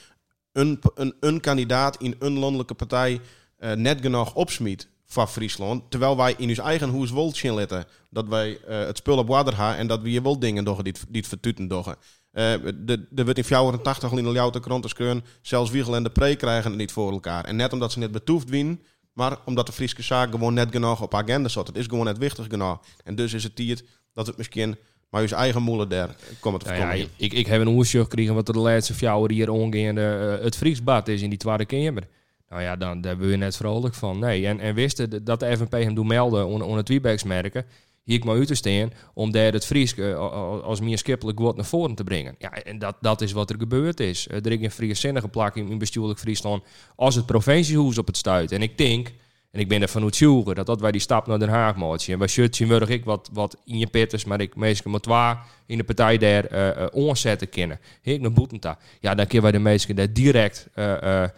een, 0.52 0.80
een, 0.96 1.16
een 1.20 1.40
kandidaat 1.40 2.02
in 2.02 2.16
een 2.20 2.40
landelijke 2.40 2.74
partij 2.74 3.20
eh, 3.58 3.72
net 3.72 4.02
genoeg 4.02 4.34
opsmiet 4.36 4.88
van 5.06 5.30
Friesland. 5.30 5.92
Terwijl 5.92 6.18
wij 6.18 6.36
in 6.38 6.50
ons 6.50 6.60
eigen 6.60 6.90
hoes 6.90 7.12
zien 7.38 7.54
letten 7.54 7.86
dat 8.10 8.28
wij 8.28 8.60
eh, 8.60 8.80
het 8.80 8.98
spul 8.98 9.18
op 9.18 9.28
water 9.28 9.54
gaan 9.54 9.76
en 9.76 9.88
dat 9.88 10.02
we 10.02 10.10
hier 10.10 10.24
wel 10.24 10.40
dingen 10.40 10.64
doen 10.64 10.84
die, 10.84 10.94
die 11.10 11.22
het 11.22 11.28
vertuten 11.28 11.68
doen. 11.68 11.96
Eh, 12.34 12.54
de- 12.76 13.06
Er 13.16 13.24
wordt 13.24 13.38
in 13.38 13.44
84 13.44 14.12
in 14.12 14.24
de 14.24 14.32
Ljouwte 14.32 15.22
zelfs 15.42 15.72
Wiegel 15.72 15.96
en 15.96 16.04
de 16.04 16.10
Pre 16.10 16.36
krijgen 16.36 16.70
het 16.70 16.80
niet 16.80 16.92
voor 16.92 17.12
elkaar. 17.12 17.46
En 17.46 17.56
net 17.56 17.74
omdat 17.74 17.92
ze 17.92 18.00
net 18.00 18.12
betoefd 18.12 18.50
winnen, 18.50 18.82
maar 19.14 19.38
omdat 19.46 19.66
de 19.66 19.72
Friese 19.72 20.04
zaak 20.04 20.32
gewoon 20.32 20.54
net 20.54 20.72
genoeg 20.72 21.02
op 21.02 21.14
agenda 21.16 21.50
zat. 21.50 21.68
Het 21.68 21.78
is 21.78 21.86
gewoon 21.86 22.06
net 22.06 22.18
wichtig 22.18 22.46
genoeg. 22.50 22.80
En 23.04 23.16
dus 23.16 23.34
is 23.34 23.44
het 23.44 23.56
tijd 23.56 23.84
dat 24.14 24.28
het 24.28 24.38
misschien 24.38 24.76
maar 25.10 25.22
je 25.22 25.36
eigen 25.36 25.62
moeder 25.62 25.90
daar 25.90 26.16
komt 26.40 26.60
te 26.60 26.66
Nou 26.66 26.78
ja, 26.80 26.86
voorkomen. 26.86 27.10
ik, 27.18 27.34
ik 27.34 27.46
heb 27.48 27.62
een 27.62 27.68
oersje 27.68 28.00
gekregen 28.00 28.34
wat 28.34 28.46
de 28.46 28.54
laatste 28.54 28.94
vier 28.94 29.30
hier 29.32 29.50
ongeveer 29.50 29.96
het 30.44 30.56
Friesbad 30.56 31.08
is 31.08 31.22
in 31.22 31.30
die 31.30 31.38
Tweede 31.40 31.66
Kamer. 31.66 32.08
Nou 32.50 32.62
ja, 32.62 32.76
dan 32.76 33.02
daar 33.02 33.18
ben 33.18 33.28
je 33.30 33.38
net 33.38 33.56
vrolijk 33.56 33.94
van. 33.94 34.20
Nee, 34.20 34.48
en, 34.48 34.60
en 34.60 34.74
wisten 34.74 35.24
dat 35.24 35.40
de 35.40 35.58
FNP 35.58 35.72
hem 35.72 35.96
doet 35.96 36.06
melden 36.06 36.46
onder, 36.46 36.62
onder 36.64 36.78
het 36.78 36.88
Wiebeksmerken. 36.88 37.66
Hier 38.04 38.26
maar 38.26 38.36
uit 38.36 38.48
te 38.48 38.56
staan 38.56 38.94
om 39.14 39.32
daar 39.32 39.52
het 39.52 39.66
Fries 39.66 39.96
eh, 39.96 40.16
als 40.64 40.80
meer 40.80 40.98
skippelijk 40.98 41.40
woord 41.40 41.56
naar 41.56 41.66
voren 41.66 41.96
te 41.96 42.04
brengen. 42.04 42.36
Ja, 42.38 42.52
en 42.52 42.80
dat, 42.80 42.96
dat 43.02 43.22
is 43.22 43.32
wat 43.32 43.50
er 43.50 43.56
gebeurd 43.60 44.00
is. 44.00 44.28
Er 44.28 44.52
is 44.52 44.62
een 44.62 44.72
vrijzinnige 44.72 45.28
plak 45.28 45.56
in, 45.56 45.78
bestuurlijk 45.78 46.20
Friesland 46.20 46.64
als 46.96 47.16
het 47.16 47.26
provinciehoes 47.26 47.98
op 47.98 48.08
het 48.08 48.18
stuit. 48.18 48.52
En 48.52 48.62
ik 48.62 48.78
denk, 48.78 49.12
en 49.52 49.60
ik 49.60 49.68
ben 49.68 49.82
ervan 49.82 50.04
uitzoeken 50.04 50.56
dat 50.56 50.66
dat 50.66 50.82
wij 50.82 50.92
die 50.92 51.02
stap 51.02 51.28
naar 51.28 51.40
Den 51.40 51.50
Haag 51.50 51.76
moeten. 51.76 52.14
En 52.14 52.20
bij 52.20 52.28
Shutje 52.28 52.68
word 52.68 52.90
ik 52.90 53.06
wat, 53.06 53.30
wat 53.34 53.58
in 53.66 53.78
je 53.78 53.88
pitters, 53.88 54.26
maar 54.26 54.42
ik 54.42 54.56
meestal 54.56 54.92
met 54.92 55.06
waar 55.06 55.46
in 55.66 55.78
de 55.78 55.84
partij 55.84 56.18
daar 56.18 56.46
eh 56.46 56.70
eh, 56.70 56.88
onzetten 56.92 57.50
kennen. 57.50 57.80
Ik 58.02 58.22
naar 58.22 58.32
Boetenta. 58.32 58.78
Ja, 59.00 59.16
dan 59.16 59.26
kunnen 59.26 59.44
wij 59.44 59.52
de 59.52 59.60
meesten 59.60 59.96
daar 59.96 60.14
direct 60.14 60.68
eh, 60.74 61.24
eh, 61.24 61.30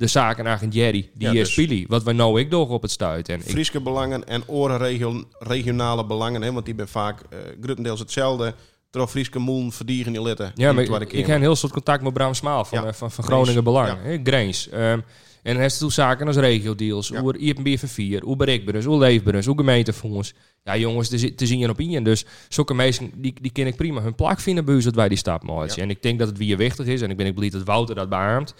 de 0.00 0.06
zaken 0.06 0.68
Jerry, 0.70 1.10
die 1.14 1.26
Ja, 1.26 1.32
ja, 1.32 1.38
dus- 1.40 1.52
spelen. 1.52 1.84
Wat 1.88 2.02
wij 2.02 2.12
nou 2.14 2.40
ik 2.40 2.50
door 2.50 2.68
op 2.68 2.82
het 2.82 2.90
stuit. 2.90 3.28
En 3.28 3.38
ik, 3.40 3.44
Friese 3.44 3.80
belangen 3.80 4.26
en 4.28 4.42
oren 4.46 4.78
regio- 4.78 5.24
regionale 5.38 6.06
belangen, 6.06 6.42
hè, 6.42 6.52
want 6.52 6.64
die 6.64 6.74
ben 6.74 6.88
vaak 6.88 7.20
eh 7.30 7.38
grotendeels 7.62 8.00
hetzelfde. 8.00 8.54
Terwijl 8.90 9.10
Friese 9.12 9.38
moelen 9.38 9.72
verdienen 9.72 10.12
die 10.12 10.22
litten. 10.22 10.52
Ja, 10.54 10.72
maar 10.72 10.82
ik, 11.02 11.12
ik 11.12 11.26
heb 11.26 11.36
een 11.36 11.42
heel 11.42 11.56
soort 11.56 11.72
contact 11.72 12.02
met 12.02 12.12
Bram 12.12 12.34
Smaal 12.34 12.64
van, 12.64 12.78
Ja. 12.82 12.86
eh, 12.86 12.92
van. 12.92 13.10
Groningen 13.10 13.64
Belang. 13.64 13.98
Ja. 14.04 14.18
Grains. 14.24 14.68
Ehm, 14.68 15.00
en 15.42 15.52
dan 15.52 15.56
heeft 15.62 15.78
toen 15.78 15.90
zaken 15.90 16.26
als 16.26 16.36
regio-deals, 16.36 17.08
Ja. 17.08 17.20
hoe 17.20 17.38
IPB4, 17.38 18.22
hoe 18.22 18.36
bereikbaar 18.36 18.82
hoe 18.82 18.98
leefbaar 18.98 19.44
hoe 19.44 19.56
gemeentefonds. 19.56 20.34
Ja 20.64 20.76
jongens, 20.76 21.08
te, 21.08 21.18
zi- 21.18 21.34
te 21.34 21.46
zien 21.46 21.58
je 21.58 21.68
op 21.68 21.80
in. 21.80 22.04
Dus 22.04 22.24
zulke 22.48 22.74
mensen, 22.74 23.10
die, 23.16 23.34
die 23.40 23.50
ken 23.52 23.66
ik 23.66 23.76
prima 23.76 24.00
hun 24.02 24.14
plak 24.14 24.40
vinden 24.40 24.64
bij 24.64 24.74
ons 24.74 24.84
dat 24.84 24.94
wij 24.94 25.08
die 25.08 25.18
stap 25.18 25.42
maken. 25.42 25.72
Ja. 25.76 25.82
En 25.82 25.90
ik 25.90 26.02
denk 26.02 26.18
dat 26.18 26.28
het 26.28 26.38
weer 26.38 26.56
wichtig 26.56 26.86
is, 26.86 27.00
en 27.02 27.10
ik 27.10 27.16
ben 27.16 27.26
ik 27.26 27.34
blij 27.34 27.50
dat 27.50 27.62
Wouter 27.64 27.94
dat 27.94 28.08
beaamt, 28.08 28.54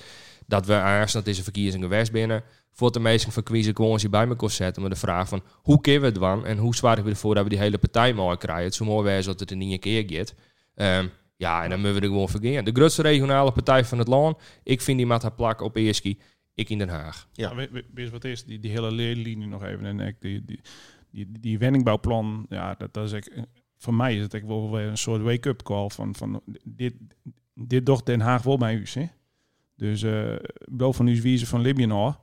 dat 0.51 0.67
we 0.67 0.75
eerst, 0.75 1.13
dat 1.13 1.27
is 1.27 1.39
een 1.39 1.45
verkiezingen 1.45 1.89
geweest 1.89 2.13
binnen, 2.13 2.43
voor 2.73 2.93
de 2.93 3.01
meesten 3.01 3.33
van 3.33 3.43
kiezen 3.43 3.77
gewoon 3.77 3.93
eens 3.93 4.03
hier 4.03 4.11
bij 4.11 4.27
elkaar 4.27 4.51
zetten 4.51 4.83
met 4.83 4.91
de 4.91 4.99
vraag 4.99 5.29
van, 5.29 5.43
hoe 5.55 5.81
kunnen 5.81 6.01
we 6.01 6.07
het 6.07 6.17
dan 6.17 6.47
en 6.47 6.59
hoe 6.59 6.75
zwaar 6.75 7.03
we 7.03 7.11
ervoor 7.11 7.35
dat 7.35 7.45
we 7.45 7.51
die 7.51 7.59
hele 7.59 7.79
partij 7.79 8.13
mooi 8.13 8.37
krijgen. 8.37 8.65
Het 8.65 8.75
zo 8.75 8.85
mooi 8.85 9.05
wezen 9.05 9.31
dat 9.31 9.41
het 9.41 9.51
er 9.51 9.57
niet 9.57 9.73
een 9.73 9.79
keer 9.79 10.05
gaat. 10.07 10.35
Ehm, 10.75 11.07
ja, 11.37 11.63
en 11.63 11.71
dan 11.71 11.81
moeten 11.81 11.99
we 11.99 12.07
er 12.07 12.13
gewoon 12.13 12.29
vergeten. 12.29 12.65
De 12.65 12.73
grootste 12.73 13.03
regionale 13.03 13.53
partij 13.53 13.85
van 13.85 13.99
het 13.99 14.09
land, 14.09 14.39
ik 14.63 14.81
vind 14.81 14.99
die 14.99 15.07
met 15.07 15.23
haar 15.23 15.33
plak 15.33 15.61
op 15.61 15.77
Eerski, 15.77 16.19
ik 16.55 16.69
in 16.69 16.79
Den 16.79 16.89
Haag. 16.89 17.29
Ja. 17.33 17.61
Je 17.95 18.11
wat 18.11 18.25
is? 18.25 18.45
Die, 18.45 18.59
die 18.59 18.71
hele 18.71 18.93
leerlinie 18.93 19.47
nog 19.47 19.65
even. 19.65 19.85
En 19.85 20.01
ik, 20.01 20.17
die, 20.21 20.45
die, 20.45 20.61
die, 21.11 21.27
die 21.41 21.59
wenningbouwplan, 21.59 22.47
ja, 22.49 22.75
dat, 22.75 22.95
dat 22.95 23.05
is 23.05 23.13
echt, 23.13 23.31
voor 23.77 23.95
mij 23.95 24.17
is 24.17 24.23
het 24.23 24.35
echt 24.35 24.47
wel 24.47 24.71
weer 24.71 24.87
een 24.87 24.99
soort 24.99 25.23
wake-up 25.23 25.63
call 25.63 25.89
van, 25.89 26.15
van 26.15 26.43
dit, 26.65 26.95
dit 27.55 27.87
docht 27.87 28.07
Den 28.07 28.21
Haag 28.21 28.43
wel 28.43 28.59
bij 28.59 28.75
u, 28.75 28.87
hè? 28.93 29.07
Dus 29.81 30.03
uh, 30.03 30.35
wel 30.65 30.93
van 30.93 31.07
u 31.07 31.21
wiezen 31.23 31.47
van 31.49 31.61
Libië 31.61 31.87
nog. 31.87 32.21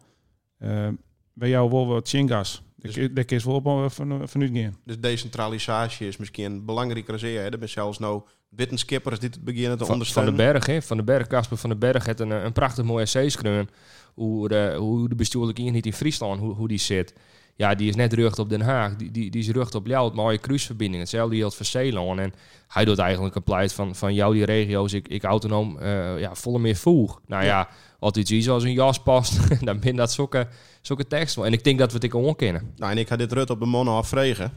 eh, 0.57 0.87
bij 1.33 1.49
jou 1.49 1.69
wel 1.69 1.87
wat 1.87 2.09
chingas. 2.09 2.61
Dus- 2.75 3.09
dat 3.13 3.31
is 3.31 3.43
wel 3.43 3.61
van, 3.61 3.91
van, 3.91 4.27
van 4.29 4.41
u 4.41 4.61
gaan. 4.61 4.77
Dus 4.85 4.99
decentralisatie 4.99 6.07
is 6.07 6.17
misschien 6.17 6.65
belangrijker 6.65 7.19
zeer. 7.19 7.39
Hè. 7.39 7.45
Er 7.45 7.57
zijn 7.57 7.69
zelfs 7.69 7.99
nou 7.99 8.21
wetenschappers 8.49 9.19
die 9.19 9.29
het 9.29 9.43
beginnen 9.43 9.71
te 9.71 9.77
Van, 9.77 9.85
van 9.85 9.93
ondersteunen. 9.95 10.31
de 10.35 10.37
Berg, 10.43 10.65
hè? 10.65 10.81
Van 10.81 10.97
de 10.97 11.03
Berg, 11.03 11.27
Casper 11.27 11.57
van 11.57 11.69
den 11.69 11.79
Berg 11.79 12.05
heeft 12.05 12.19
een, 12.19 12.29
een 12.31 12.51
prachtig 12.53 12.83
mooi 12.85 13.03
essay 13.03 13.23
geschreven. 13.23 13.69
Hoe 14.17 14.47
de, 14.47 14.75
hoe 14.77 15.09
de 15.09 15.15
bestuurlijke 15.15 15.61
eenheid 15.61 15.85
in 15.85 15.93
Friesland, 15.93 16.39
hoe, 16.39 16.53
hoe 16.53 16.67
die 16.67 16.77
zit. 16.77 17.13
Ja, 17.55 17.75
die 17.75 17.89
is 17.89 17.95
net 17.95 18.13
rucht 18.13 18.39
op 18.39 18.49
Den 18.49 18.61
Haag. 18.61 18.95
Die, 18.95 19.11
die, 19.11 19.31
die 19.31 19.41
is 19.41 19.49
rucht 19.49 19.75
op 19.75 19.87
jou, 19.87 20.05
het 20.05 20.15
mooie 20.15 20.39
cruiseverbinding. 20.39 21.01
Hetzelfde 21.01 21.35
geldt 21.35 21.55
voor 21.55 21.65
Zeeland. 21.65 22.19
En 22.19 22.33
hij 22.67 22.85
doet 22.85 22.97
eigenlijk 22.97 23.35
een 23.35 23.43
pleit 23.43 23.73
van, 23.73 23.95
van 23.95 24.13
jou 24.13 24.33
die 24.33 24.45
regio's, 24.45 24.93
ik, 24.93 25.07
ik 25.07 25.23
autonoom, 25.23 25.77
eh, 25.79 26.19
ja, 26.19 26.35
volle 26.35 26.59
meer 26.59 26.75
voeg. 26.75 27.21
Nou 27.27 27.43
ja, 27.43 27.69
als 27.99 28.11
iets 28.17 28.31
iets 28.31 28.49
als 28.49 28.63
een 28.63 28.73
jas 28.73 28.99
past, 28.99 29.39
dan 29.65 29.79
ben 29.79 29.95
dat 29.95 30.11
zulke, 30.11 30.47
zulke 30.81 31.07
teksten. 31.07 31.45
En 31.45 31.53
ik 31.53 31.63
denk 31.63 31.79
dat 31.79 31.87
we 31.87 31.95
het 31.95 32.03
ik 32.03 32.11
gewoon 32.11 32.35
kennen. 32.35 32.73
Nou, 32.75 32.91
en 32.91 32.97
ik 32.97 33.07
ga 33.07 33.15
dit 33.15 33.31
Rut 33.31 33.49
op 33.49 33.59
de 33.59 33.65
mannen 33.65 33.93
afvregen. 33.93 34.51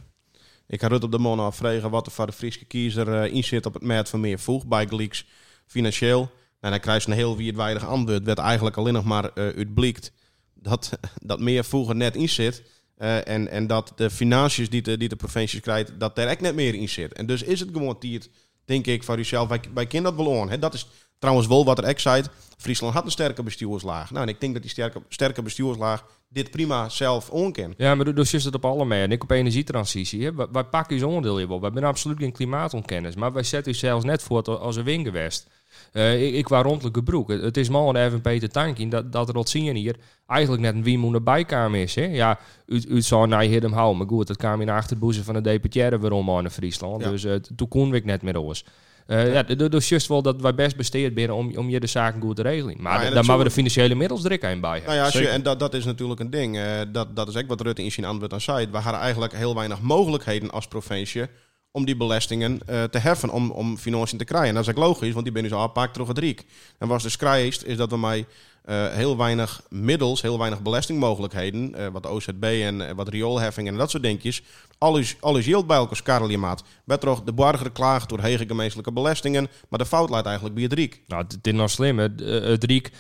Ik 0.67 0.81
ga 0.81 0.89
Rut 0.89 1.05
op 1.05 1.13
de 1.13 1.19
mannen 1.19 1.47
afvregen 1.47 1.91
wat 1.91 2.07
er 2.07 2.13
voor 2.13 2.27
de 2.27 2.33
Friese 2.33 2.65
kiezer 2.65 3.23
eh, 3.23 3.35
in 3.35 3.45
zit 3.45 3.67
op 3.67 3.75
het 3.75 3.83
merk 3.83 4.07
van 4.07 4.21
meer 4.21 4.39
voeg 4.39 4.67
bij 4.67 4.87
Gleeks 4.87 5.27
financieel. 5.67 6.31
En 6.61 6.71
dan 6.71 6.81
krijg 6.81 7.05
je 7.05 7.11
een 7.11 7.17
heel 7.17 7.37
wereldwijdig 7.37 7.87
antwoord, 7.87 8.25
werd 8.25 8.39
eigenlijk 8.39 8.77
alleen 8.77 8.93
nog 8.93 9.05
maar 9.05 9.25
eh 9.25 9.45
uitblikt 9.57 10.13
dat, 10.55 10.91
dat 11.23 11.41
meer 11.41 11.65
voegen 11.65 11.97
net 11.97 12.17
in 12.17 12.29
zit. 12.29 12.63
Eh, 12.97 13.29
en, 13.29 13.49
en 13.49 13.67
dat 13.67 13.93
de 13.97 14.11
financiën 14.11 14.67
die 14.71 14.83
de, 14.83 14.97
die 14.97 15.09
de 15.09 15.17
provincies 15.17 15.61
krijgt, 15.61 16.01
dat 16.01 16.17
daar 16.17 16.27
echt 16.27 16.41
net 16.41 16.55
meer 16.55 16.75
in 16.75 16.89
zit. 16.89 17.13
En 17.13 17.27
dus 17.27 17.43
is 17.43 17.61
het 17.61 18.01
tijd, 18.01 18.31
denk 18.65 18.87
ik, 18.87 19.03
voor 19.03 19.19
uzelf. 19.19 19.49
Wij, 19.49 19.61
wij 19.75 19.87
kennen 19.87 20.17
dat 20.17 20.27
wel 20.27 20.41
aan. 20.41 20.51
Hè? 20.51 20.59
Dat 20.59 20.75
is 20.75 20.87
trouwens 21.21 21.47
wel 21.47 21.65
wat 21.65 21.79
er 21.79 22.01
zei. 22.01 22.23
Friesland 22.59 22.95
had 22.95 23.05
een 23.05 23.11
sterke 23.11 23.43
bestuurslaag. 23.43 24.11
Nou, 24.11 24.23
en 24.27 24.29
ik 24.29 24.41
denk 24.41 24.53
dat 24.53 24.63
die 24.63 24.71
sterke, 24.71 25.03
sterke 25.09 25.43
bestuurslaag 25.43 26.05
dit 26.29 26.51
prima 26.51 26.89
zelf 26.89 27.31
onkent. 27.31 27.75
Ja, 27.77 27.95
maar 27.95 28.15
dus 28.15 28.35
is 28.35 28.45
het 28.45 28.55
op 28.55 28.65
alle 28.65 28.85
mee. 28.85 29.03
En 29.03 29.13
ik 29.13 29.23
op 29.23 29.31
energietransitie. 29.31 30.25
Hè. 30.25 30.35
Wij, 30.35 30.47
wij 30.53 30.65
pakken 30.65 30.97
ons 30.97 31.05
onderdeel 31.05 31.37
hier 31.37 31.49
wel. 31.49 31.61
Wij 31.61 31.71
zijn 31.73 31.85
absoluut 31.85 32.19
geen 32.19 32.33
klimaatontkenners. 32.33 33.15
Maar 33.15 33.33
wij 33.33 33.43
zetten 33.43 33.73
u 33.73 33.75
zelfs 33.75 34.05
net 34.05 34.23
voor 34.23 34.59
als 34.59 34.77
een 34.77 34.85
wingewest. 34.85 35.49
Uh, 35.93 36.27
ik, 36.27 36.35
ik 36.35 36.49
was 36.49 36.63
rondelijke 36.63 37.03
broek. 37.03 37.29
Het, 37.29 37.43
het 37.43 37.57
is 37.57 37.69
mal 37.69 37.95
en 37.95 38.07
even 38.07 38.21
Peter 38.21 38.51
Tankin 38.51 38.91
dat, 38.91 39.13
dat 39.13 39.29
er 39.29 39.49
zien 39.49 39.77
hier 39.77 39.97
eigenlijk 40.27 40.63
net 40.63 40.75
een 40.75 40.83
wiemoene 40.83 41.21
bijkamer 41.21 41.81
is. 41.81 41.95
Hè? 41.95 42.05
Ja, 42.05 42.39
u, 42.67 42.83
u 42.89 43.03
zou 43.03 43.27
naar 43.27 43.45
hem 43.45 43.73
houden. 43.73 43.99
Maar 43.99 44.07
goed, 44.07 44.27
dat 44.27 44.37
kwam 44.37 44.61
in 44.61 44.67
de 44.67 44.73
achterboezem 44.73 45.25
van 45.25 45.35
de 45.35 45.41
deputaire 45.41 45.99
waarom 45.99 46.39
in 46.39 46.51
Friesland. 46.51 47.03
Ja. 47.03 47.11
Dus 47.11 47.25
uh, 47.25 47.35
toen 47.35 47.69
kon 47.69 47.95
ik 47.95 48.05
net 48.05 48.23
met 48.23 48.37
ons. 48.37 48.65
Uh, 49.11 49.33
ja, 49.33 49.43
dus 49.43 49.89
juist 49.89 50.07
wel 50.09 50.23
dat 50.23 50.41
wij 50.41 50.55
best 50.55 50.77
besteed 50.77 51.15
binnen 51.15 51.37
om, 51.37 51.57
om 51.57 51.71
je 51.71 51.81
de 51.81 51.87
zaken 51.87 52.21
goed 52.21 52.37
te 52.37 52.43
regelen. 52.43 52.77
Maar 52.79 53.01
Nou, 53.01 53.15
daar 53.15 53.25
maken 53.25 53.39
we 53.39 53.49
de 53.49 53.55
financiële 53.55 53.95
middels 53.95 54.23
een 54.23 54.61
bij. 54.61 54.83
Nou 54.87 54.95
ja, 54.95 55.05
als 55.05 55.13
je, 55.13 55.29
en 55.29 55.43
dat, 55.43 55.59
dat 55.59 55.75
is 55.75 55.85
natuurlijk 55.85 56.21
een 56.21 56.31
ding. 56.31 56.57
eh, 56.57 56.87
dat, 56.93 57.17
dat 57.17 57.29
is 57.29 57.37
ook 57.37 57.47
wat 57.47 57.61
Rutte 57.61 57.83
in 57.83 57.93
zijn 57.93 58.07
antwoord 58.07 58.33
aan 58.33 58.41
zei. 58.41 58.69
We 58.71 58.79
hadden 58.79 59.01
eigenlijk 59.01 59.33
heel 59.37 59.55
weinig 59.55 59.81
mogelijkheden 59.81 60.51
als 60.51 60.67
provincie 60.67 61.27
om 61.73 61.85
die 61.85 61.97
belastingen 61.97 62.61
eh, 62.67 62.85
te 62.85 62.99
heffen, 62.99 63.31
om, 63.31 63.51
om 63.51 63.79
financiën 63.79 64.19
te 64.19 64.25
krijgen. 64.25 64.49
En 64.49 64.55
dat 64.55 64.63
is 64.63 64.71
ook 64.71 64.85
logisch, 64.85 65.13
want 65.13 65.25
die 65.25 65.35
ben 65.35 65.43
dus 65.43 65.53
al 65.53 65.63
apart 65.63 65.93
terug 65.93 66.09
het 66.09 66.19
riek. 66.19 66.45
En 66.79 66.89
wat 66.89 67.03
dus 67.03 67.17
krijgt, 67.17 67.67
is 67.67 67.77
dat 67.77 67.91
we 67.91 67.99
mij 67.99 68.27
eh, 68.65 68.89
heel 68.89 69.17
weinig 69.17 69.63
middels, 69.69 70.23
heel 70.23 70.39
weinig 70.39 70.63
belastingmogelijkheden, 70.63 71.75
eh, 71.75 71.87
wat 71.93 72.07
OZB 72.07 72.43
en 72.43 72.97
wat 72.97 73.09
rioolheffingen 73.09 73.73
en 73.73 73.79
dat 73.79 73.91
soort 73.91 74.03
dingetjes, 74.03 74.43
alles, 74.79 75.17
alles 75.21 75.45
yield 75.45 75.67
bij 75.67 75.77
elkaar 75.77 75.97
skarrel 75.97 76.39
maat. 76.39 76.63
Werd 76.85 77.01
toch 77.01 77.23
de 77.23 77.33
burger 77.33 77.71
klaagt 77.71 78.09
door 78.09 78.21
hege 78.21 78.47
gemeenselijke 78.47 78.93
belastingen, 78.93 79.49
maar 79.69 79.79
de 79.79 79.87
fout 79.87 80.11
leidt 80.11 80.27
eigenlijk 80.27 80.55
bij 80.55 80.65
het 80.65 80.73
riek. 80.73 81.03
Nou, 81.07 81.25
het 81.29 81.47
is 81.47 81.53
nog 81.53 81.71
slim. 81.71 81.99
Eh, 81.99 82.09
het 82.43 82.65
Riek 82.65 82.91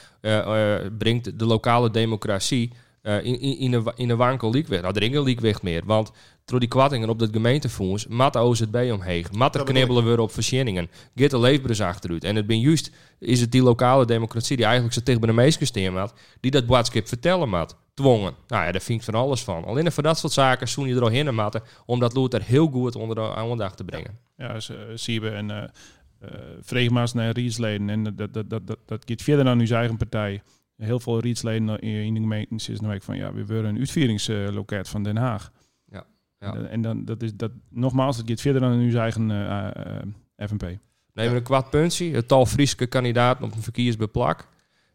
brengt 0.98 1.38
de 1.38 1.46
lokale 1.46 1.90
democratie 1.90 2.72
eh, 3.02 3.24
in, 3.24 3.40
in, 3.40 3.58
in, 3.58 3.72
een, 3.72 3.92
in 3.96 4.16
wankel. 4.16 4.50
Nou, 4.50 4.94
er 4.94 5.02
is 5.02 5.08
geen 5.08 5.62
meer. 5.62 5.82
Want 5.84 6.12
door 6.44 6.60
die 6.60 6.68
kwattingen 6.68 7.08
op 7.08 7.18
dat 7.18 7.28
gemeentefonds, 7.32 8.06
mat 8.06 8.32
de 8.32 8.38
OZB 8.38 8.90
omheen. 8.92 9.26
Mat 9.32 9.54
er 9.54 9.64
knibbelen 9.64 10.04
we 10.04 10.22
op 10.22 10.30
voorzieningen. 10.30 10.90
Get 11.14 11.30
de 11.30 11.38
achteruit. 11.84 12.24
En 12.24 12.36
het 12.36 12.46
ben 12.46 12.60
juist, 12.60 12.90
is 13.18 13.40
het 13.40 13.52
die 13.52 13.62
lokale 13.62 14.04
democratie 14.04 14.56
die 14.56 14.64
eigenlijk 14.64 14.94
zo 14.94 15.00
tegen 15.02 15.20
de 15.20 15.32
stemmen 15.66 16.00
had, 16.00 16.14
die 16.40 16.50
dat 16.50 16.66
boodschap 16.66 17.08
vertellen 17.08 17.48
moet. 17.48 17.76
dwongen. 17.94 18.34
Nou 18.46 18.64
ja, 18.64 18.72
daar 18.72 18.80
vind 18.80 18.98
ik 18.98 19.04
van 19.04 19.14
alles 19.14 19.42
van. 19.42 19.64
Alleen 19.64 19.92
voor 19.92 20.02
dat 20.02 20.18
soort 20.18 20.32
zaken 20.32 20.68
zoen 20.68 20.88
je 20.88 20.94
er 20.94 21.02
al 21.02 21.08
heen 21.08 21.34
matten 21.34 21.62
om 21.86 22.00
dat 22.00 22.14
lood 22.14 22.34
er 22.34 22.42
heel 22.42 22.68
goed 22.68 22.96
onder 22.96 23.16
de 23.16 23.34
aandacht 23.34 23.76
te 23.76 23.84
brengen. 23.84 24.18
Ja, 24.36 24.54
ja 24.54 24.96
zie 24.96 25.20
je 25.20 25.30
en 25.30 25.48
uh, 25.48 25.62
uh, 26.72 27.04
naar 27.12 27.32
Rietsleden 27.32 27.90
en 27.90 28.02
dat, 28.02 28.34
dat, 28.34 28.50
dat, 28.50 28.66
dat, 28.66 28.78
dat 28.86 29.02
gaat 29.06 29.22
verder 29.22 29.44
dan 29.44 29.60
uw 29.60 29.74
eigen 29.76 29.96
partij. 29.96 30.42
Heel 30.80 31.00
veel 31.00 31.20
Rietsleden 31.20 31.78
in 31.78 32.14
de 32.14 32.20
gemeente 32.20 32.72
is 32.72 32.80
nu 32.80 33.00
van 33.00 33.16
ja, 33.16 33.32
we 33.32 33.44
willen 33.44 33.64
een 33.64 33.78
uitvieringsloket 33.78 34.88
van 34.88 35.02
Den 35.02 35.16
Haag. 35.16 35.52
Ja. 35.84 36.06
ja. 36.38 36.54
En 36.54 36.82
dan 36.82 37.04
dat 37.04 37.22
is 37.22 37.34
dat 37.34 37.50
nogmaals, 37.68 38.16
het 38.16 38.28
gaat 38.28 38.40
verder 38.40 38.60
dan 38.60 38.72
uw 38.72 38.98
eigen 38.98 39.30
uh, 39.30 40.46
FNP. 40.48 40.62
Nemen 41.12 41.32
we 41.32 41.38
een 41.38 41.42
kwart 41.42 41.70
puntje, 41.70 42.14
het 42.14 42.28
tal 42.28 42.46
Frieske 42.46 42.86
kandidaat 42.86 43.42
op 43.42 43.54
een 43.54 43.62
verkiersbeplak. 43.62 44.48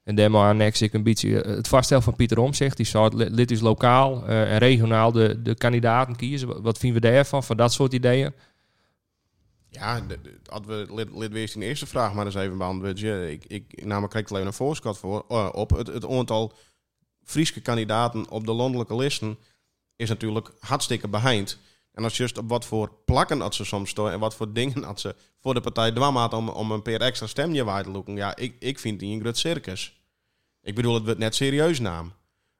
En 0.06 0.16
daarmee 0.16 0.42
annex 0.42 0.82
ik 0.82 0.94
een 0.94 1.04
beetje 1.04 1.42
eh, 1.42 1.56
het 1.56 1.68
vaststel 1.68 2.02
van 2.02 2.16
Pieter 2.16 2.40
Omzicht. 2.40 2.78
Die 2.78 2.86
zou 2.86 3.16
lid 3.16 3.52
is 3.52 3.60
lokaal 3.60 4.30
uh, 4.30 4.54
en 4.54 4.58
regionaal 4.58 5.12
de, 5.12 5.42
de 5.42 5.56
kandidaten 5.56 6.16
kiezen. 6.16 6.62
Wat 6.62 6.78
vinden 6.78 7.02
we 7.02 7.08
daarvan, 7.08 7.44
van 7.44 7.58
dat 7.58 7.74
soort 7.74 7.94
ideeën? 7.94 8.34
Ja, 9.76 10.02
hadden 10.46 10.88
we 10.88 10.94
lid, 10.94 11.32
lid 11.32 11.54
in 11.54 11.60
de 11.60 11.66
eerste 11.66 11.86
vraag 11.86 12.14
maar 12.14 12.26
eens 12.26 12.36
even 12.36 12.58
beantwoord. 12.58 13.02
Ik, 13.02 13.46
ik 13.46 13.86
namelijk 13.86 14.12
krijg 14.12 14.30
alleen 14.30 14.46
een 14.46 14.54
voorschot 14.54 14.98
voor, 14.98 15.26
uh, 15.30 15.50
op. 15.52 15.70
Het, 15.70 15.88
het 15.88 16.08
aantal 16.08 16.54
Friese 17.24 17.62
kandidaten 17.62 18.30
op 18.30 18.46
de 18.46 18.52
landelijke 18.52 18.96
listen 18.96 19.38
is 19.96 20.10
natuurlijk 20.10 20.52
hartstikke 20.60 21.08
behind. 21.08 21.60
En 21.92 22.04
als 22.04 22.18
juist 22.18 22.38
op 22.38 22.50
wat 22.50 22.66
voor 22.66 22.92
plakken 23.06 23.38
dat 23.38 23.56
ze 23.56 23.66
soms 23.66 23.90
staan 23.90 24.12
en 24.12 24.20
wat 24.20 24.36
voor 24.36 24.54
dingen 24.54 24.82
dat 24.82 25.00
ze 25.00 25.16
voor 25.40 25.54
de 25.54 25.62
partij 25.62 25.92
dwam 25.92 26.18
om, 26.18 26.50
om 26.50 26.72
een 26.72 26.82
paar 26.82 27.02
extra 27.02 27.28
stemje 27.28 27.64
waar 27.64 27.84
te 27.84 27.90
lopen. 27.90 28.16
Ja, 28.16 28.36
ik, 28.36 28.56
ik 28.60 28.80
vind 28.80 29.00
die 29.00 29.14
een 29.14 29.22
groot 29.22 29.38
circus. 29.38 30.00
Ik 30.62 30.76
bedoel, 30.76 30.94
het 30.94 31.04
wordt 31.04 31.20
net 31.20 31.36
serieus 31.36 31.80
naam. 31.80 32.14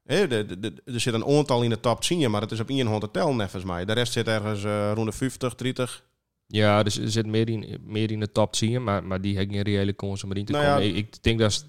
He, 0.04 0.28
de, 0.28 0.60
de, 0.60 0.74
er 0.86 1.00
zit 1.00 1.14
een 1.14 1.26
aantal 1.26 1.64
in 1.64 1.70
de 1.70 1.80
top 1.80 2.02
10, 2.02 2.32
maar 2.32 2.42
het 2.42 2.52
is 2.52 2.60
op 2.60 2.70
100 2.70 3.14
tel 3.14 3.34
volgens 3.34 3.64
mij. 3.64 3.86
De 3.86 3.94
rest 3.94 4.14
zit 4.14 4.28
ergens 4.28 4.64
uh, 4.64 4.92
rond 4.94 5.12
de 5.12 5.18
50, 5.18 5.56
30. 5.56 6.04
Ja, 6.48 6.84
dus 6.84 6.98
er 6.98 7.12
zit 7.12 7.26
meer 7.26 7.50
in, 7.50 7.82
meer 7.84 8.12
in 8.12 8.20
de 8.20 8.32
top 8.32 8.54
10, 8.54 8.84
maar, 8.84 9.04
maar 9.04 9.22
die 9.22 9.36
heeft 9.38 9.52
geen 9.52 9.62
reële 9.62 9.94
kans 9.94 10.24
om 10.24 10.32
erin 10.32 10.46
te 10.46 10.52
nou 10.52 10.66
komen. 10.66 10.84
Ja, 10.84 10.90
ik, 10.90 10.96
ik, 10.96 11.24
denk 11.24 11.40
dat 11.40 11.52
is, 11.52 11.66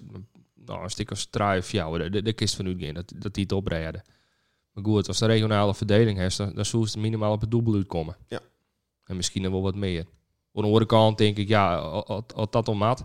nou, 0.65 0.83
een 0.83 0.89
stuk 0.89 1.11
of 1.11 1.71
jou, 1.71 1.97
de, 1.97 2.09
de, 2.09 2.21
de 2.21 2.33
kist 2.33 2.55
van 2.55 2.65
u 2.65 2.91
dat, 2.91 3.13
dat 3.15 3.33
die 3.33 3.43
het 3.43 3.51
opreden. 3.51 4.03
Maar 4.71 4.83
goed, 4.83 5.07
als 5.07 5.19
de 5.19 5.25
regionale 5.25 5.75
verdeling 5.75 6.17
heeft, 6.17 6.37
dan, 6.37 6.53
dan 6.53 6.65
zou 6.65 6.83
het 6.83 6.95
minimaal 6.95 7.31
op 7.31 7.41
het 7.41 7.51
doelbel 7.51 7.85
komen. 7.85 8.15
Ja. 8.27 8.39
En 9.03 9.15
misschien 9.15 9.51
wel 9.51 9.61
wat 9.61 9.75
meer. 9.75 10.05
Aan 10.53 10.63
de 10.63 10.67
andere 10.67 10.85
kant 10.85 11.17
denk 11.17 11.37
ik, 11.37 11.47
ja, 11.47 11.75
als 11.75 12.49
dat 12.49 12.67
om 12.67 12.77
maat. 12.77 13.03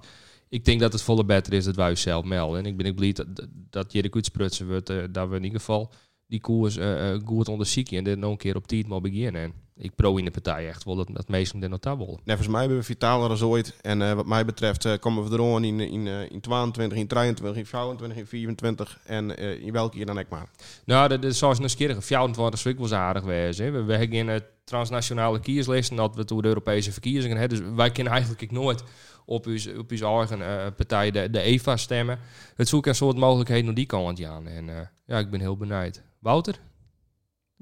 Ik 0.48 0.64
denk 0.64 0.80
dat 0.80 0.92
het 0.92 1.02
volle 1.02 1.24
beter 1.24 1.52
is 1.52 1.64
dat 1.64 1.76
wij 1.76 1.94
zelf 1.94 2.24
melden. 2.24 2.58
En 2.58 2.66
ik 2.66 2.76
ben 2.76 2.86
ik 2.86 2.94
blij 2.94 3.12
dat, 3.12 3.26
dat 3.70 3.92
je 3.92 4.02
de 4.02 4.18
sprutsen 4.20 4.68
wordt, 4.68 4.90
uh, 4.90 5.04
dat 5.10 5.28
we 5.28 5.36
in 5.36 5.44
ieder 5.44 5.58
geval 5.58 5.92
die 6.26 6.40
koers 6.40 6.76
uh, 6.76 7.16
goed 7.24 7.48
onderzoeken 7.48 7.96
en 7.96 8.04
dit 8.04 8.18
nog 8.18 8.30
een 8.30 8.36
keer 8.36 8.56
op 8.56 8.66
tijd 8.66 8.86
maar 8.86 9.00
beginnen. 9.00 9.52
Ik 9.82 9.94
pro 9.94 10.16
in 10.16 10.24
de 10.24 10.30
partij 10.30 10.68
echt 10.68 10.84
wel 10.84 10.96
dat, 10.96 11.08
dat 11.12 11.28
meesten 11.28 11.60
de 11.60 11.68
notabel. 11.68 12.06
Nee, 12.06 12.20
volgens 12.24 12.48
mij 12.48 12.60
hebben 12.60 12.78
we 12.78 12.84
vitaler 12.84 13.28
dan 13.28 13.48
ooit. 13.48 13.74
En 13.80 14.00
uh, 14.00 14.12
wat 14.12 14.26
mij 14.26 14.44
betreft 14.44 14.84
uh, 14.84 14.92
komen 15.00 15.28
we 15.28 15.36
er 15.36 15.64
in, 15.64 15.80
in, 15.80 16.06
in 16.06 16.40
22, 16.40 16.98
in 16.98 17.06
23, 17.06 17.56
in 17.56 17.66
24, 17.66 18.18
in 18.18 18.26
24 18.26 18.98
en 19.04 19.38
in 19.60 19.72
welke 19.72 19.96
keer 19.96 20.06
dan 20.06 20.18
ook 20.18 20.28
maar. 20.28 20.48
Nou, 20.84 21.08
dat, 21.08 21.24
is 21.24 21.38
zoals 21.38 21.58
een 21.58 21.76
keer 21.76 22.02
24 22.02 22.66
is 22.66 22.90
wel 22.90 22.98
aardig 22.98 23.22
wees. 23.22 23.58
Hè. 23.58 23.70
We, 23.70 23.82
we 23.82 23.96
hebben 23.96 24.28
in 24.28 24.42
transnationale 24.64 25.40
kieslisten 25.40 25.96
dat 25.96 26.16
we 26.16 26.24
door 26.24 26.42
de 26.42 26.48
Europese 26.48 26.92
verkiezingen 26.92 27.36
hebben. 27.36 27.58
Dus 27.58 27.68
wij 27.74 27.90
kunnen 27.90 28.12
eigenlijk 28.12 28.50
nooit 28.50 28.84
op 29.24 29.46
uw, 29.46 29.78
op 29.78 29.90
uw 29.90 30.18
eigen 30.18 30.74
partij, 30.74 31.10
de, 31.10 31.30
de 31.30 31.40
EVA, 31.40 31.76
stemmen. 31.76 32.18
Het 32.56 32.68
zoeken 32.68 32.90
een 32.90 32.96
soort 32.96 33.16
mogelijkheden 33.16 33.68
om 33.68 33.74
die 33.74 33.86
kant 33.86 34.24
aan. 34.24 34.46
En 34.46 34.90
ja, 35.06 35.18
ik 35.18 35.30
ben 35.30 35.40
heel 35.40 35.56
benieuwd. 35.56 36.02
Wouter? 36.18 36.58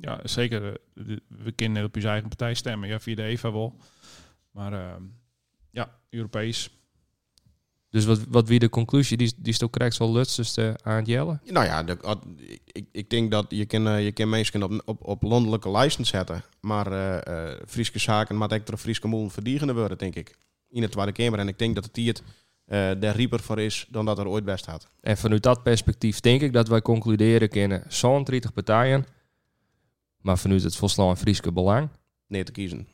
Ja, 0.01 0.21
zeker. 0.25 0.79
We 1.29 1.53
kunnen 1.55 1.85
op 1.85 1.95
uw 1.95 2.03
eigen 2.03 2.29
partij 2.29 2.55
stemmen, 2.55 2.89
ja, 2.89 3.01
via 3.01 3.15
de 3.15 3.23
EVA 3.23 3.53
wel. 3.53 3.77
Maar 4.51 4.73
uh, 4.73 4.95
ja, 5.71 5.99
Europees. 6.11 6.71
Dus 7.91 8.05
wat, 8.05 8.21
wat 8.29 8.49
wie 8.49 8.59
de 8.59 8.69
conclusie, 8.69 9.17
die, 9.17 9.33
die 9.37 9.53
is 9.53 9.59
toch 9.59 9.71
correct 9.71 9.97
wel 9.97 10.13
lutste 10.13 10.79
aan 10.83 10.97
het 10.97 11.07
jellen? 11.07 11.41
Nou 11.45 11.67
ja, 11.67 11.83
de, 11.83 11.99
ik, 12.73 12.87
ik 12.93 13.11
denk 13.11 13.31
dat 13.31 13.47
je 13.49 13.67
kan, 13.67 14.03
je 14.03 14.13
kan 14.13 14.29
mensen 14.29 14.63
op, 14.63 14.83
op, 14.85 15.05
op 15.05 15.23
landelijke 15.23 15.71
lijsten 15.71 16.07
zetten. 16.07 16.43
Maar 16.61 16.93
uh, 16.93 17.53
Friese 17.67 17.99
zaken 17.99 18.37
maar 18.37 18.53
ik 18.53 18.69
er 18.69 18.77
Friese 18.77 19.07
moel 19.07 19.29
verdienen 19.29 19.75
worden, 19.75 19.99
denk 19.99 20.15
ik 20.15 20.37
in 20.69 20.83
het 20.83 20.93
Tweede 20.93 21.13
Kamer. 21.13 21.39
En 21.39 21.49
ik 21.49 21.59
denk 21.59 21.75
dat 21.75 21.85
het 21.85 21.97
hier 21.97 22.17
uh, 22.67 22.91
de 23.01 23.11
rieper 23.11 23.41
voor 23.41 23.61
is 23.61 23.87
dan 23.89 24.05
dat 24.05 24.19
er 24.19 24.27
ooit 24.27 24.45
best 24.45 24.67
had. 24.67 24.89
En 25.01 25.17
vanuit 25.17 25.43
dat 25.43 25.63
perspectief 25.63 26.21
denk 26.21 26.41
ik 26.41 26.53
dat 26.53 26.69
wij 26.69 26.83
concluderen 26.83 27.49
kunnen 27.49 27.85
zo'n 27.89 28.25
30 28.25 28.53
partijen, 28.53 29.07
maar 30.21 30.39
vanuit 30.39 30.63
het 30.63 30.77
volslaan 30.77 31.17
Frieske 31.17 31.53
belang. 31.53 31.89
Neer 32.27 32.45
te 32.45 32.53
kiezen. 32.53 32.87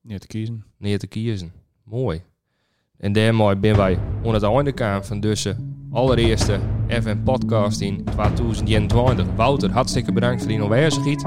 Neer 0.00 0.20
te 0.20 0.26
kiezen. 0.26 0.64
Neer 0.76 0.98
te 0.98 1.06
kiezen. 1.06 1.52
Mooi. 1.82 2.22
En 2.96 3.12
daarmee 3.12 3.56
ben 3.56 3.76
wij 3.76 3.98
onder 4.22 4.42
het 4.42 4.52
einde 4.52 4.72
kwam 4.72 5.04
van 5.04 5.20
deze 5.20 5.56
allereerste 5.90 6.60
FM 6.88 7.22
podcast 7.24 7.80
in 7.80 8.04
2021. 8.04 9.26
Wouter, 9.36 9.70
hartstikke 9.70 10.12
bedankt 10.12 10.40
voor 10.40 10.50
die 10.50 10.62
aanwezigheid. 10.62 11.24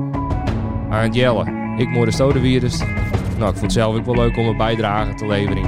Aan 0.89 1.11
Jelle, 1.11 1.75
ik 1.77 1.89
moet 1.89 2.05
de 2.05 2.11
Stodevirus. 2.11 2.79
Nou, 3.37 3.51
ik 3.51 3.57
vond 3.57 3.61
het 3.61 3.71
zelf 3.71 3.95
ook 3.95 4.05
wel 4.05 4.15
leuk 4.15 4.37
om 4.37 4.45
een 4.45 4.57
bijdrage 4.57 5.13
te 5.13 5.27
leveren. 5.27 5.63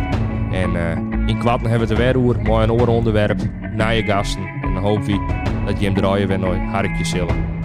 En 0.51 0.73
uh, 0.73 1.27
in 1.27 1.39
Kwatten 1.39 1.69
hebben 1.69 1.87
we 1.87 1.93
het 1.93 2.03
weer 2.03 2.15
oer, 2.15 2.41
mooi 2.41 2.63
een 2.63 2.89
onderwerp, 2.89 3.41
naar 3.75 3.95
je 3.95 4.03
gasten. 4.03 4.47
En 4.61 4.73
dan 4.73 4.83
hoop 4.83 5.03
ik 5.03 5.21
dat 5.65 5.79
je 5.79 5.85
hem 5.85 5.95
draaien 5.95 6.27
weer 6.27 6.39
nooit 6.39 6.61
hartjes 6.61 7.09
zullen. 7.09 7.58